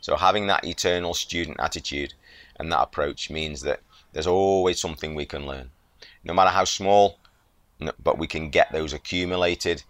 So 0.00 0.16
having 0.16 0.46
that 0.46 0.64
eternal 0.64 1.14
student 1.14 1.60
attitude 1.60 2.14
and 2.56 2.72
that 2.72 2.80
approach 2.80 3.30
means 3.30 3.60
that 3.62 3.80
there's 4.12 4.26
always 4.26 4.80
something 4.80 5.14
we 5.14 5.26
can 5.26 5.46
learn, 5.46 5.70
no 6.24 6.34
matter 6.34 6.50
how 6.50 6.64
small, 6.64 7.18
but 8.02 8.18
we 8.18 8.26
can 8.26 8.50
get 8.50 8.72
those 8.72 8.92
accumulated 8.92 9.82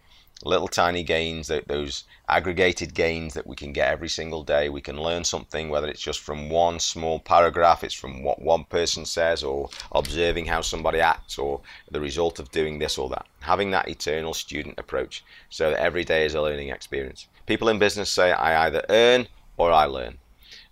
little 0.45 0.69
tiny 0.69 1.03
gains, 1.03 1.51
those 1.67 2.05
aggregated 2.29 2.95
gains 2.95 3.35
that 3.35 3.47
we 3.47 3.57
can 3.57 3.73
get 3.73 3.91
every 3.91 4.09
single 4.09 4.43
day. 4.43 4.69
We 4.69 4.81
can 4.81 5.01
learn 5.01 5.25
something, 5.25 5.69
whether 5.69 5.89
it's 5.89 6.01
just 6.01 6.21
from 6.21 6.49
one 6.51 6.81
small 6.81 7.19
paragraph, 7.19 7.85
it's 7.85 7.95
from 7.95 8.23
what 8.23 8.41
one 8.43 8.65
person 8.65 9.05
says, 9.05 9.43
or 9.43 9.71
observing 9.93 10.47
how 10.47 10.61
somebody 10.61 11.01
acts, 11.01 11.39
or 11.39 11.61
the 11.91 12.01
result 12.01 12.39
of 12.39 12.51
doing 12.51 12.79
this 12.79 12.99
or 12.99 13.09
that. 13.11 13.27
Having 13.41 13.71
that 13.73 13.89
eternal 13.89 14.35
student 14.35 14.79
approach 14.79 15.25
so 15.51 15.71
that 15.71 15.81
every 15.81 16.05
day 16.05 16.25
is 16.25 16.35
a 16.35 16.43
learning 16.43 16.71
experience. 16.71 17.29
People 17.47 17.69
in 17.69 17.79
business 17.79 18.11
say, 18.11 18.33
I 18.33 18.67
either 18.67 18.85
earn 18.89 19.29
or 19.57 19.73
I 19.73 19.85
learn. 19.85 20.19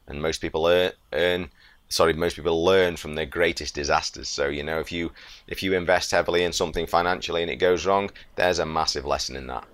And 0.07 0.23
most 0.23 0.41
people 0.41 0.67
earn, 0.67 0.93
earn 1.13 1.51
sorry, 1.91 2.13
most 2.13 2.37
people 2.37 2.65
learn 2.65 2.97
from 2.97 3.15
their 3.15 3.27
greatest 3.27 3.75
disasters. 3.75 4.29
So 4.29 4.49
you 4.49 4.63
know, 4.63 4.79
if 4.79 4.91
you 4.91 5.13
if 5.47 5.63
you 5.63 5.75
invest 5.75 6.13
heavily 6.13 6.45
in 6.45 6.53
something 6.53 6.87
financially 6.87 7.43
and 7.43 7.51
it 7.51 7.57
goes 7.57 7.85
wrong, 7.85 8.11
there's 8.37 8.61
a 8.61 8.67
massive 8.67 9.05
lesson 9.05 9.37
in 9.37 9.49
that. 9.49 9.67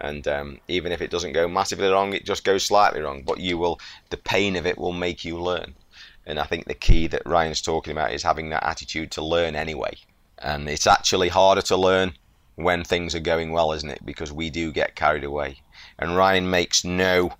And 0.00 0.26
um, 0.28 0.60
even 0.66 0.92
if 0.92 1.00
it 1.00 1.10
doesn't 1.10 1.32
go 1.32 1.46
massively 1.46 1.88
wrong, 1.88 2.12
it 2.12 2.24
just 2.24 2.44
goes 2.44 2.64
slightly 2.64 3.00
wrong. 3.00 3.22
But 3.22 3.38
you 3.38 3.58
will, 3.58 3.78
the 4.08 4.16
pain 4.16 4.56
of 4.56 4.66
it 4.66 4.78
will 4.78 4.92
make 4.92 5.24
you 5.24 5.40
learn. 5.40 5.74
And 6.26 6.38
I 6.38 6.44
think 6.44 6.66
the 6.66 6.74
key 6.74 7.06
that 7.08 7.26
Ryan's 7.26 7.60
talking 7.60 7.92
about 7.92 8.12
is 8.12 8.22
having 8.22 8.48
that 8.50 8.64
attitude 8.64 9.10
to 9.12 9.22
learn 9.22 9.54
anyway. 9.54 9.96
And 10.38 10.68
it's 10.68 10.86
actually 10.86 11.28
harder 11.28 11.62
to 11.62 11.76
learn 11.76 12.14
when 12.56 12.82
things 12.82 13.14
are 13.14 13.20
going 13.20 13.52
well, 13.52 13.72
isn't 13.72 13.90
it? 13.90 14.04
Because 14.04 14.32
we 14.32 14.48
do 14.48 14.72
get 14.72 14.96
carried 14.96 15.24
away. 15.24 15.60
And 15.98 16.16
Ryan 16.16 16.48
makes 16.48 16.84
no 16.84 17.32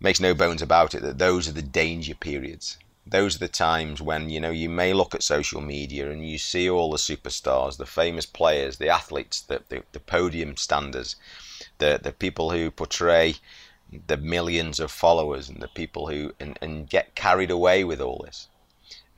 makes 0.00 0.18
no 0.18 0.34
bones 0.34 0.60
about 0.60 0.96
it 0.96 1.02
that 1.02 1.18
those 1.18 1.48
are 1.48 1.52
the 1.52 1.62
danger 1.62 2.14
periods 2.16 2.76
those 3.06 3.36
are 3.36 3.40
the 3.40 3.48
times 3.48 4.00
when 4.00 4.30
you 4.30 4.38
know 4.40 4.50
you 4.50 4.68
may 4.68 4.92
look 4.92 5.14
at 5.14 5.22
social 5.22 5.60
media 5.60 6.10
and 6.10 6.28
you 6.28 6.38
see 6.38 6.70
all 6.70 6.90
the 6.90 6.98
superstars, 6.98 7.76
the 7.76 7.86
famous 7.86 8.26
players, 8.26 8.78
the 8.78 8.88
athletes, 8.88 9.40
the, 9.40 9.62
the, 9.68 9.82
the 9.92 10.00
podium 10.00 10.56
standers, 10.56 11.16
the 11.78 11.98
the 12.02 12.12
people 12.12 12.50
who 12.50 12.70
portray 12.70 13.34
the 14.06 14.16
millions 14.16 14.80
of 14.80 14.90
followers 14.90 15.48
and 15.48 15.60
the 15.60 15.68
people 15.68 16.08
who 16.08 16.32
and, 16.40 16.58
and 16.62 16.88
get 16.88 17.14
carried 17.14 17.50
away 17.50 17.84
with 17.84 18.00
all 18.00 18.22
this. 18.24 18.48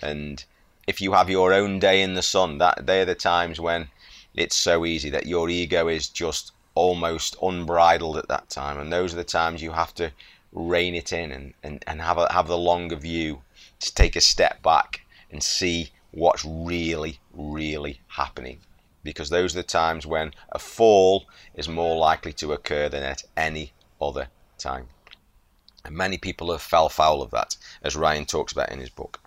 And 0.00 0.44
if 0.86 1.00
you 1.00 1.12
have 1.12 1.30
your 1.30 1.52
own 1.52 1.78
day 1.78 2.02
in 2.02 2.14
the 2.14 2.22
sun, 2.22 2.58
that 2.58 2.86
they're 2.86 3.04
the 3.04 3.14
times 3.14 3.60
when 3.60 3.88
it's 4.34 4.56
so 4.56 4.84
easy 4.84 5.10
that 5.10 5.26
your 5.26 5.48
ego 5.48 5.88
is 5.88 6.08
just 6.08 6.52
almost 6.74 7.36
unbridled 7.40 8.16
at 8.16 8.28
that 8.28 8.50
time. 8.50 8.78
And 8.78 8.92
those 8.92 9.12
are 9.12 9.16
the 9.16 9.24
times 9.24 9.62
you 9.62 9.72
have 9.72 9.94
to 9.94 10.10
rein 10.52 10.94
it 10.94 11.12
in 11.12 11.30
and, 11.30 11.54
and, 11.62 11.84
and 11.86 12.00
have, 12.00 12.18
a, 12.18 12.32
have 12.32 12.48
the 12.48 12.58
longer 12.58 12.96
view 12.96 13.42
to 13.84 13.94
take 13.94 14.16
a 14.16 14.20
step 14.20 14.62
back 14.62 15.04
and 15.30 15.42
see 15.42 15.90
what's 16.10 16.44
really, 16.44 17.18
really 17.32 18.00
happening. 18.08 18.60
Because 19.02 19.28
those 19.28 19.54
are 19.54 19.58
the 19.58 19.62
times 19.64 20.06
when 20.06 20.32
a 20.52 20.58
fall 20.58 21.26
is 21.54 21.68
more 21.68 21.96
likely 21.96 22.32
to 22.34 22.52
occur 22.52 22.88
than 22.88 23.02
at 23.02 23.22
any 23.36 23.72
other 24.00 24.28
time. 24.58 24.88
And 25.84 25.94
many 25.94 26.16
people 26.16 26.50
have 26.52 26.62
fell 26.62 26.88
foul 26.88 27.20
of 27.20 27.30
that, 27.32 27.56
as 27.82 27.96
Ryan 27.96 28.24
talks 28.24 28.52
about 28.52 28.70
in 28.72 28.78
his 28.78 28.88
book. 28.88 29.20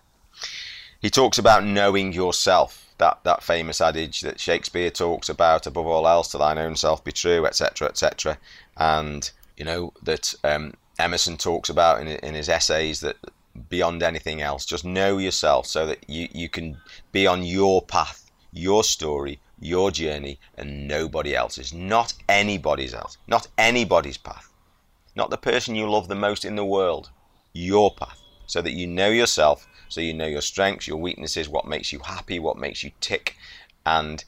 He 1.00 1.10
talks 1.10 1.38
about 1.38 1.64
knowing 1.64 2.12
yourself 2.12 2.88
that 2.98 3.20
that 3.22 3.42
famous 3.42 3.80
adage 3.80 4.20
that 4.22 4.40
Shakespeare 4.40 4.90
talks 4.90 5.28
about 5.28 5.66
above 5.66 5.86
all 5.86 6.08
else 6.08 6.28
to 6.32 6.38
thine 6.38 6.58
own 6.58 6.74
self 6.74 7.02
be 7.04 7.12
true 7.12 7.46
etc 7.46 7.88
etc 7.88 8.38
and 8.76 9.30
you 9.56 9.64
know 9.64 9.92
that 10.02 10.34
um, 10.42 10.74
Emerson 10.98 11.36
talks 11.36 11.68
about 11.68 12.00
in, 12.00 12.08
in 12.08 12.34
his 12.34 12.48
essays 12.48 13.00
that 13.00 13.16
beyond 13.58 14.02
anything 14.02 14.42
else. 14.42 14.64
Just 14.64 14.84
know 14.84 15.18
yourself 15.18 15.66
so 15.66 15.86
that 15.86 16.08
you, 16.08 16.28
you 16.32 16.48
can 16.48 16.78
be 17.12 17.26
on 17.26 17.42
your 17.42 17.82
path 17.82 18.24
your 18.50 18.82
story 18.82 19.38
your 19.60 19.90
journey 19.90 20.38
and 20.56 20.86
nobody 20.86 21.34
else's. 21.34 21.72
Not 21.72 22.14
anybody's 22.28 22.94
else. 22.94 23.18
Not 23.26 23.48
anybody's 23.58 24.16
path. 24.16 24.52
Not 25.16 25.30
the 25.30 25.36
person 25.36 25.74
you 25.74 25.90
love 25.90 26.06
the 26.08 26.14
most 26.14 26.44
in 26.44 26.54
the 26.54 26.64
world. 26.64 27.10
Your 27.52 27.92
path. 27.92 28.20
So 28.46 28.62
that 28.62 28.72
you 28.72 28.86
know 28.86 29.08
yourself 29.08 29.66
so 29.88 30.00
you 30.00 30.12
know 30.12 30.26
your 30.26 30.42
strengths, 30.42 30.86
your 30.86 30.98
weaknesses, 30.98 31.48
what 31.48 31.66
makes 31.66 31.92
you 31.92 31.98
happy, 32.00 32.38
what 32.38 32.58
makes 32.58 32.84
you 32.84 32.90
tick, 33.00 33.36
and 33.86 34.22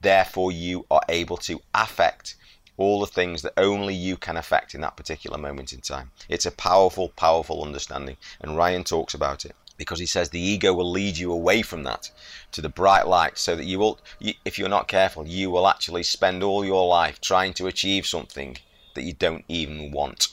therefore 0.00 0.50
you 0.50 0.86
are 0.90 1.02
able 1.08 1.36
to 1.36 1.60
affect 1.74 2.34
all 2.82 3.00
the 3.00 3.06
things 3.06 3.42
that 3.42 3.54
only 3.56 3.94
you 3.94 4.16
can 4.16 4.36
affect 4.36 4.74
in 4.74 4.80
that 4.82 4.96
particular 4.96 5.38
moment 5.38 5.72
in 5.72 5.80
time. 5.80 6.10
It's 6.28 6.46
a 6.46 6.50
powerful, 6.50 7.10
powerful 7.10 7.62
understanding, 7.64 8.16
and 8.40 8.56
Ryan 8.56 8.84
talks 8.84 9.14
about 9.14 9.44
it 9.44 9.54
because 9.78 9.98
he 9.98 10.06
says 10.06 10.28
the 10.28 10.40
ego 10.40 10.74
will 10.74 10.90
lead 10.90 11.16
you 11.16 11.32
away 11.32 11.62
from 11.62 11.82
that 11.84 12.10
to 12.52 12.60
the 12.60 12.68
bright 12.68 13.06
light 13.06 13.38
so 13.38 13.56
that 13.56 13.64
you 13.64 13.78
will 13.78 13.98
if 14.44 14.58
you're 14.58 14.68
not 14.68 14.86
careful 14.86 15.26
you 15.26 15.50
will 15.50 15.66
actually 15.66 16.02
spend 16.02 16.42
all 16.42 16.62
your 16.64 16.86
life 16.86 17.20
trying 17.20 17.54
to 17.54 17.66
achieve 17.66 18.06
something 18.06 18.58
that 18.94 19.02
you 19.02 19.14
don't 19.14 19.44
even 19.48 19.90
want 19.90 20.28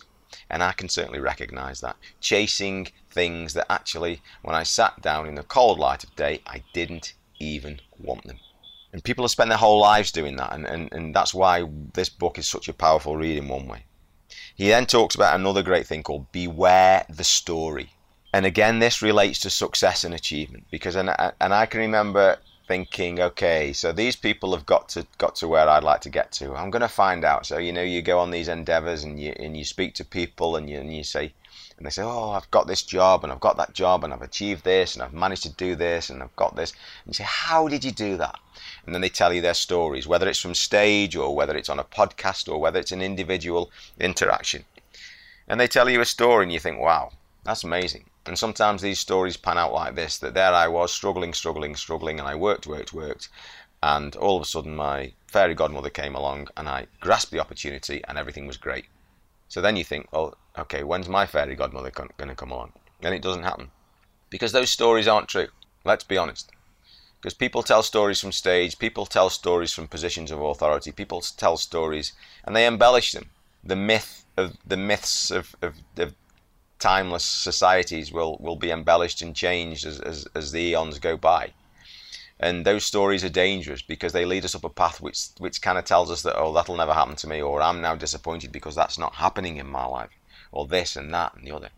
and 0.49 0.61
I 0.63 0.73
can 0.73 0.89
certainly 0.89 1.19
recognize 1.19 1.79
that 1.81 1.95
chasing 2.19 2.87
things 3.09 3.53
that 3.53 3.71
actually, 3.71 4.21
when 4.41 4.55
I 4.55 4.63
sat 4.63 5.01
down 5.01 5.27
in 5.27 5.35
the 5.35 5.43
cold 5.43 5.79
light 5.79 6.03
of 6.03 6.15
day, 6.15 6.41
I 6.45 6.63
didn't 6.73 7.13
even 7.39 7.81
want 7.99 8.23
them. 8.23 8.39
And 8.91 9.03
people 9.03 9.23
have 9.23 9.31
spent 9.31 9.49
their 9.49 9.57
whole 9.57 9.79
lives 9.79 10.11
doing 10.11 10.35
that, 10.37 10.53
and, 10.53 10.65
and, 10.65 10.91
and 10.91 11.15
that's 11.15 11.33
why 11.33 11.63
this 11.93 12.09
book 12.09 12.39
is 12.39 12.47
such 12.47 12.67
a 12.67 12.73
powerful 12.73 13.15
read 13.17 13.37
in 13.37 13.47
one 13.47 13.67
way. 13.67 13.85
He 14.55 14.67
then 14.67 14.87
talks 14.87 15.15
about 15.15 15.39
another 15.39 15.63
great 15.63 15.87
thing 15.87 16.03
called 16.03 16.31
Beware 16.31 17.05
the 17.09 17.23
Story. 17.23 17.91
And 18.33 18.45
again, 18.45 18.79
this 18.79 19.01
relates 19.01 19.39
to 19.39 19.49
success 19.49 20.03
and 20.03 20.13
achievement 20.13 20.65
because, 20.69 20.95
and, 20.95 21.09
and 21.39 21.53
I 21.53 21.65
can 21.65 21.79
remember 21.79 22.37
thinking, 22.67 23.19
okay, 23.19 23.73
so 23.73 23.91
these 23.91 24.15
people 24.15 24.53
have 24.53 24.65
got 24.65 24.87
to 24.89 25.07
got 25.17 25.35
to 25.37 25.47
where 25.47 25.67
I'd 25.67 25.83
like 25.83 26.01
to 26.01 26.09
get 26.09 26.31
to. 26.33 26.55
I'm 26.55 26.69
going 26.69 26.83
to 26.83 26.87
find 26.87 27.25
out. 27.25 27.47
So 27.47 27.57
you 27.57 27.73
know, 27.73 27.81
you 27.81 28.01
go 28.03 28.19
on 28.19 28.29
these 28.29 28.47
endeavors 28.47 29.03
and 29.03 29.19
you 29.19 29.33
and 29.39 29.57
you 29.57 29.65
speak 29.65 29.95
to 29.95 30.05
people 30.05 30.55
and 30.55 30.69
you 30.69 30.79
and 30.79 30.95
you 30.95 31.03
say, 31.03 31.33
and 31.77 31.85
they 31.85 31.89
say, 31.89 32.03
oh, 32.03 32.31
I've 32.31 32.51
got 32.51 32.67
this 32.67 32.83
job 32.83 33.23
and 33.23 33.33
I've 33.33 33.39
got 33.39 33.57
that 33.57 33.73
job 33.73 34.03
and 34.03 34.13
I've 34.13 34.21
achieved 34.21 34.63
this 34.63 34.93
and 34.93 35.01
I've 35.01 35.13
managed 35.13 35.43
to 35.43 35.53
do 35.53 35.75
this 35.75 36.09
and 36.09 36.21
I've 36.21 36.35
got 36.35 36.55
this. 36.55 36.71
And 36.71 37.07
you 37.07 37.13
say, 37.13 37.23
how 37.23 37.67
did 37.67 37.83
you 37.83 37.91
do 37.91 38.17
that? 38.17 38.37
And 38.85 38.93
then 38.93 39.01
they 39.01 39.09
tell 39.09 39.33
you 39.33 39.41
their 39.41 39.53
stories, 39.53 40.07
whether 40.07 40.27
it's 40.27 40.39
from 40.39 40.55
stage 40.55 41.15
or 41.15 41.35
whether 41.35 41.55
it's 41.55 41.69
on 41.69 41.79
a 41.79 41.83
podcast 41.83 42.51
or 42.51 42.59
whether 42.59 42.79
it's 42.79 42.91
an 42.91 43.01
individual 43.01 43.71
interaction. 43.99 44.65
And 45.47 45.59
they 45.59 45.67
tell 45.67 45.89
you 45.89 46.01
a 46.01 46.05
story 46.05 46.43
and 46.43 46.51
you 46.51 46.59
think, 46.59 46.79
wow, 46.79 47.11
that's 47.43 47.63
amazing. 47.63 48.05
And 48.25 48.37
sometimes 48.37 48.81
these 48.81 48.99
stories 48.99 49.37
pan 49.37 49.57
out 49.57 49.73
like 49.73 49.95
this 49.95 50.19
that 50.19 50.33
there 50.35 50.53
I 50.53 50.67
was 50.67 50.91
struggling, 50.91 51.33
struggling, 51.33 51.75
struggling, 51.75 52.19
and 52.19 52.27
I 52.27 52.35
worked, 52.35 52.67
worked, 52.67 52.93
worked. 52.93 53.29
And 53.81 54.15
all 54.15 54.35
of 54.35 54.43
a 54.43 54.45
sudden, 54.45 54.75
my 54.75 55.13
fairy 55.27 55.55
godmother 55.55 55.89
came 55.89 56.13
along 56.13 56.49
and 56.55 56.69
I 56.69 56.87
grasped 56.99 57.31
the 57.31 57.39
opportunity 57.39 58.03
and 58.07 58.17
everything 58.17 58.45
was 58.45 58.57
great. 58.57 58.85
So 59.47 59.61
then 59.61 59.75
you 59.75 59.83
think, 59.83 60.11
well, 60.11 60.37
okay, 60.57 60.83
when's 60.83 61.09
my 61.09 61.25
fairy 61.25 61.55
godmother 61.55 61.89
going 61.91 62.29
to 62.29 62.35
come 62.35 62.51
along? 62.51 62.73
And 63.01 63.15
it 63.15 63.21
doesn't 63.21 63.43
happen. 63.43 63.71
Because 64.29 64.51
those 64.51 64.69
stories 64.69 65.07
aren't 65.07 65.29
true. 65.29 65.47
Let's 65.83 66.03
be 66.03 66.17
honest. 66.17 66.51
Because 67.21 67.33
people 67.33 67.63
tell 67.63 67.83
stories 67.83 68.21
from 68.21 68.31
stage, 68.31 68.79
people 68.79 69.05
tell 69.05 69.29
stories 69.29 69.73
from 69.73 69.89
positions 69.89 70.31
of 70.31 70.41
authority, 70.41 70.93
people 70.93 71.19
tell 71.19 71.57
stories 71.57 72.13
and 72.45 72.55
they 72.55 72.65
embellish 72.65 73.11
them. 73.11 73.29
The 73.61 73.75
myth 73.75 74.25
of 74.37 74.55
the 74.65 74.77
myths 74.77 75.29
of, 75.29 75.53
of, 75.61 75.75
of 75.97 76.15
timeless 76.79 77.25
societies 77.25 78.13
will, 78.13 78.37
will 78.37 78.55
be 78.55 78.71
embellished 78.71 79.21
and 79.21 79.35
changed 79.35 79.85
as, 79.85 79.99
as, 79.99 80.27
as 80.33 80.53
the 80.53 80.61
eons 80.61 80.97
go 80.99 81.17
by. 81.17 81.51
And 82.39 82.65
those 82.65 82.85
stories 82.85 83.25
are 83.25 83.29
dangerous 83.29 83.81
because 83.81 84.13
they 84.13 84.23
lead 84.23 84.45
us 84.45 84.55
up 84.55 84.63
a 84.63 84.69
path 84.69 85.01
which 85.01 85.27
which 85.39 85.61
kind 85.61 85.77
of 85.77 85.83
tells 85.83 86.09
us 86.09 86.21
that 86.21 86.37
oh 86.37 86.53
that'll 86.53 86.77
never 86.77 86.93
happen 86.93 87.17
to 87.17 87.27
me 87.27 87.41
or 87.41 87.61
I'm 87.61 87.81
now 87.81 87.95
disappointed 87.95 88.53
because 88.53 88.75
that's 88.75 88.97
not 88.97 89.15
happening 89.15 89.57
in 89.57 89.67
my 89.67 89.85
life 89.85 90.11
or 90.53 90.65
this 90.65 90.95
and 90.95 91.13
that 91.13 91.35
and 91.35 91.45
the 91.45 91.51
other. 91.51 91.69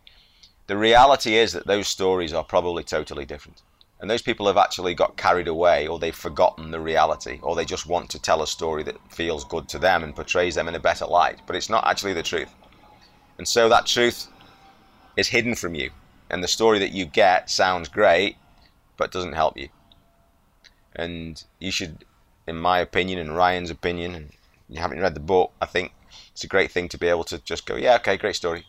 The 0.68 0.76
reality 0.76 1.34
is 1.34 1.52
that 1.52 1.66
those 1.66 1.88
stories 1.88 2.32
are 2.32 2.44
probably 2.44 2.84
totally 2.84 3.24
different. 3.24 3.60
And 4.02 4.10
those 4.10 4.20
people 4.20 4.48
have 4.48 4.56
actually 4.56 4.94
got 4.94 5.16
carried 5.16 5.46
away 5.46 5.86
or 5.86 5.96
they've 5.96 6.14
forgotten 6.14 6.72
the 6.72 6.80
reality 6.80 7.38
or 7.40 7.54
they 7.54 7.64
just 7.64 7.86
want 7.86 8.10
to 8.10 8.18
tell 8.18 8.42
a 8.42 8.48
story 8.48 8.82
that 8.82 9.12
feels 9.12 9.44
good 9.44 9.68
to 9.68 9.78
them 9.78 10.02
and 10.02 10.14
portrays 10.14 10.56
them 10.56 10.66
in 10.66 10.74
a 10.74 10.80
better 10.80 11.06
light, 11.06 11.38
but 11.46 11.54
it's 11.54 11.70
not 11.70 11.86
actually 11.86 12.12
the 12.12 12.22
truth. 12.24 12.52
And 13.38 13.46
so 13.46 13.68
that 13.68 13.86
truth 13.86 14.26
is 15.16 15.28
hidden 15.28 15.54
from 15.54 15.76
you. 15.76 15.92
And 16.30 16.42
the 16.42 16.48
story 16.48 16.80
that 16.80 16.90
you 16.90 17.04
get 17.04 17.48
sounds 17.48 17.88
great, 17.88 18.36
but 18.96 19.12
doesn't 19.12 19.34
help 19.34 19.56
you. 19.56 19.68
And 20.96 21.42
you 21.60 21.70
should, 21.70 22.04
in 22.48 22.56
my 22.56 22.80
opinion 22.80 23.20
and 23.20 23.36
Ryan's 23.36 23.70
opinion, 23.70 24.16
and 24.16 24.32
you 24.68 24.80
haven't 24.80 25.00
read 25.00 25.14
the 25.14 25.20
book, 25.20 25.52
I 25.60 25.66
think 25.66 25.92
it's 26.32 26.42
a 26.42 26.48
great 26.48 26.72
thing 26.72 26.88
to 26.88 26.98
be 26.98 27.06
able 27.06 27.24
to 27.24 27.38
just 27.38 27.66
go, 27.66 27.76
yeah, 27.76 27.94
okay, 27.96 28.16
great 28.16 28.34
story, 28.34 28.66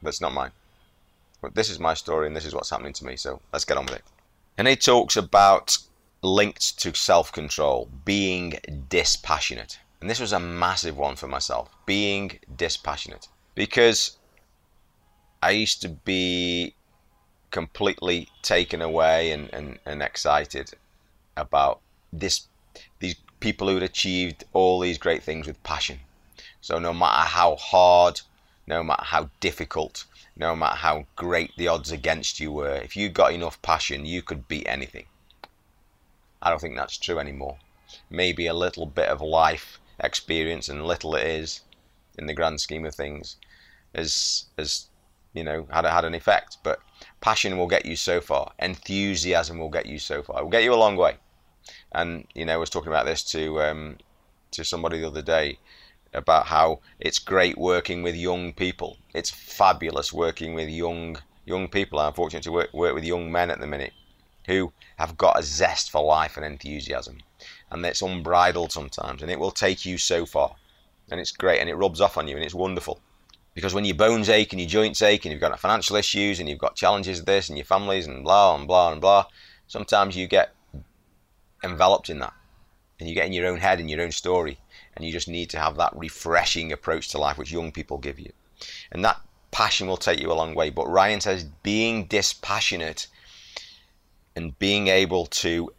but 0.00 0.10
it's 0.10 0.20
not 0.20 0.32
mine. 0.32 0.52
But 1.42 1.56
this 1.56 1.70
is 1.70 1.80
my 1.80 1.94
story 1.94 2.28
and 2.28 2.36
this 2.36 2.46
is 2.46 2.54
what's 2.54 2.70
happening 2.70 2.92
to 2.92 3.04
me, 3.04 3.16
so 3.16 3.40
let's 3.52 3.64
get 3.64 3.76
on 3.76 3.86
with 3.86 3.96
it. 3.96 4.13
And 4.56 4.68
he 4.68 4.76
talks 4.76 5.16
about 5.16 5.78
linked 6.22 6.78
to 6.80 6.94
self 6.94 7.32
control, 7.32 7.88
being 8.04 8.58
dispassionate. 8.88 9.78
And 10.00 10.10
this 10.10 10.20
was 10.20 10.32
a 10.32 10.40
massive 10.40 10.96
one 10.96 11.16
for 11.16 11.28
myself, 11.28 11.70
being 11.86 12.38
dispassionate. 12.56 13.28
Because 13.54 14.18
I 15.42 15.50
used 15.50 15.82
to 15.82 15.88
be 15.88 16.74
completely 17.50 18.28
taken 18.42 18.82
away 18.82 19.30
and, 19.30 19.52
and, 19.52 19.78
and 19.86 20.02
excited 20.02 20.72
about 21.36 21.80
this 22.12 22.48
these 22.98 23.16
people 23.40 23.68
who 23.68 23.74
had 23.74 23.82
achieved 23.82 24.44
all 24.52 24.80
these 24.80 24.98
great 24.98 25.22
things 25.22 25.46
with 25.46 25.62
passion. 25.62 26.00
So 26.60 26.78
no 26.78 26.92
matter 26.92 27.28
how 27.28 27.56
hard, 27.56 28.22
no 28.66 28.82
matter 28.82 29.04
how 29.04 29.30
difficult, 29.40 30.06
no 30.36 30.56
matter 30.56 30.76
how 30.76 31.06
great 31.16 31.52
the 31.56 31.68
odds 31.68 31.90
against 31.90 32.40
you 32.40 32.52
were, 32.52 32.76
if 32.76 32.96
you 32.96 33.08
got 33.08 33.32
enough 33.32 33.60
passion, 33.62 34.04
you 34.04 34.22
could 34.22 34.48
beat 34.48 34.66
anything. 34.66 35.06
I 36.42 36.50
don't 36.50 36.60
think 36.60 36.76
that's 36.76 36.98
true 36.98 37.18
anymore. 37.18 37.58
Maybe 38.10 38.46
a 38.46 38.54
little 38.54 38.86
bit 38.86 39.08
of 39.08 39.20
life 39.20 39.80
experience, 40.00 40.68
and 40.68 40.84
little 40.84 41.14
it 41.14 41.26
is 41.26 41.60
in 42.18 42.26
the 42.26 42.34
grand 42.34 42.60
scheme 42.60 42.84
of 42.84 42.94
things, 42.94 43.36
has 43.94 44.46
has 44.58 44.88
you 45.34 45.44
know, 45.44 45.66
had 45.70 45.84
had 45.84 46.04
an 46.04 46.14
effect. 46.14 46.58
But 46.62 46.80
passion 47.20 47.58
will 47.58 47.66
get 47.66 47.84
you 47.84 47.96
so 47.96 48.20
far. 48.20 48.52
Enthusiasm 48.58 49.58
will 49.58 49.68
get 49.68 49.86
you 49.86 49.98
so 49.98 50.22
far. 50.22 50.40
It 50.40 50.44
will 50.44 50.50
get 50.50 50.62
you 50.62 50.72
a 50.72 50.76
long 50.76 50.96
way. 50.96 51.16
And 51.92 52.26
you 52.34 52.44
know, 52.46 52.54
I 52.54 52.56
was 52.56 52.70
talking 52.70 52.88
about 52.88 53.04
this 53.04 53.22
to 53.32 53.60
um, 53.60 53.98
to 54.52 54.64
somebody 54.64 55.00
the 55.00 55.08
other 55.08 55.22
day 55.22 55.58
about 56.14 56.46
how 56.46 56.80
it's 57.00 57.18
great 57.18 57.58
working 57.58 58.02
with 58.02 58.14
young 58.14 58.52
people. 58.52 58.96
It's 59.14 59.30
fabulous 59.30 60.12
working 60.12 60.54
with 60.54 60.68
young 60.68 61.18
young 61.44 61.68
people. 61.68 61.98
I'm 61.98 62.12
fortunate 62.14 62.44
to 62.44 62.52
work 62.52 62.72
work 62.72 62.94
with 62.94 63.04
young 63.04 63.30
men 63.30 63.50
at 63.50 63.60
the 63.60 63.66
minute 63.66 63.92
who 64.46 64.72
have 64.96 65.16
got 65.16 65.38
a 65.38 65.42
zest 65.42 65.90
for 65.90 66.04
life 66.04 66.36
and 66.36 66.44
enthusiasm, 66.44 67.18
and 67.70 67.84
it's 67.84 68.02
unbridled 68.02 68.72
sometimes, 68.72 69.22
and 69.22 69.30
it 69.30 69.38
will 69.38 69.50
take 69.50 69.84
you 69.84 69.98
so 69.98 70.26
far, 70.26 70.54
and 71.10 71.20
it's 71.20 71.32
great, 71.32 71.60
and 71.60 71.68
it 71.68 71.76
rubs 71.76 72.00
off 72.00 72.18
on 72.18 72.28
you, 72.28 72.36
and 72.36 72.44
it's 72.44 72.54
wonderful. 72.54 73.00
Because 73.54 73.72
when 73.72 73.84
your 73.84 73.94
bones 73.94 74.28
ache 74.28 74.52
and 74.52 74.60
your 74.60 74.68
joints 74.68 75.00
ache 75.00 75.24
and 75.24 75.32
you've 75.32 75.40
got 75.40 75.58
financial 75.60 75.94
issues 75.94 76.40
and 76.40 76.48
you've 76.48 76.58
got 76.58 76.74
challenges 76.74 77.20
of 77.20 77.26
this 77.26 77.48
and 77.48 77.56
your 77.56 77.64
families 77.64 78.06
and 78.06 78.24
blah 78.24 78.56
and 78.56 78.66
blah 78.66 78.90
and 78.90 79.00
blah, 79.00 79.26
sometimes 79.68 80.16
you 80.16 80.26
get 80.26 80.52
enveloped 81.62 82.10
in 82.10 82.18
that. 82.18 82.34
And 82.98 83.08
you 83.08 83.14
get 83.14 83.26
in 83.26 83.32
your 83.32 83.46
own 83.46 83.58
head 83.58 83.78
and 83.78 83.88
your 83.88 84.00
own 84.00 84.10
story. 84.10 84.58
And 84.96 85.04
you 85.04 85.12
just 85.12 85.28
need 85.28 85.50
to 85.50 85.58
have 85.58 85.76
that 85.76 85.96
refreshing 85.96 86.72
approach 86.72 87.08
to 87.08 87.18
life 87.18 87.38
which 87.38 87.52
young 87.52 87.72
people 87.72 87.98
give 87.98 88.18
you. 88.18 88.32
And 88.92 89.04
that 89.04 89.20
passion 89.50 89.86
will 89.86 89.96
take 89.96 90.20
you 90.20 90.30
a 90.30 90.34
long 90.34 90.54
way. 90.54 90.70
But 90.70 90.88
Ryan 90.88 91.20
says 91.20 91.44
being 91.62 92.06
dispassionate 92.06 93.06
and 94.36 94.58
being 94.58 94.88
able 94.88 95.26
to 95.26 95.72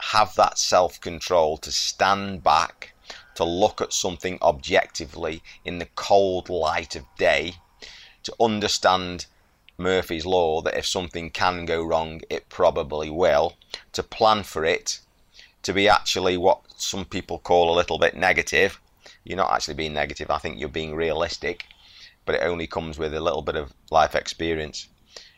have 0.00 0.34
that 0.34 0.58
self 0.58 1.00
control 1.00 1.56
to 1.58 1.70
stand 1.70 2.42
back, 2.42 2.94
to 3.34 3.44
look 3.44 3.80
at 3.80 3.92
something 3.92 4.38
objectively 4.42 5.42
in 5.64 5.78
the 5.78 5.88
cold 5.94 6.48
light 6.48 6.96
of 6.96 7.04
day, 7.16 7.54
to 8.22 8.34
understand 8.40 9.26
Murphy's 9.78 10.26
Law 10.26 10.60
that 10.62 10.76
if 10.76 10.86
something 10.86 11.30
can 11.30 11.64
go 11.64 11.82
wrong, 11.82 12.20
it 12.28 12.48
probably 12.48 13.10
will, 13.10 13.56
to 13.92 14.02
plan 14.02 14.42
for 14.42 14.64
it, 14.64 15.00
to 15.62 15.72
be 15.72 15.88
actually 15.88 16.36
what 16.36 16.60
some 16.82 17.04
people 17.04 17.38
call 17.38 17.72
a 17.72 17.76
little 17.76 17.98
bit 17.98 18.16
negative. 18.16 18.80
You're 19.24 19.36
not 19.36 19.52
actually 19.52 19.74
being 19.74 19.94
negative, 19.94 20.30
I 20.30 20.38
think 20.38 20.58
you're 20.58 20.68
being 20.68 20.94
realistic, 20.94 21.64
but 22.24 22.34
it 22.34 22.42
only 22.42 22.66
comes 22.66 22.98
with 22.98 23.14
a 23.14 23.20
little 23.20 23.42
bit 23.42 23.56
of 23.56 23.72
life 23.90 24.14
experience. 24.14 24.88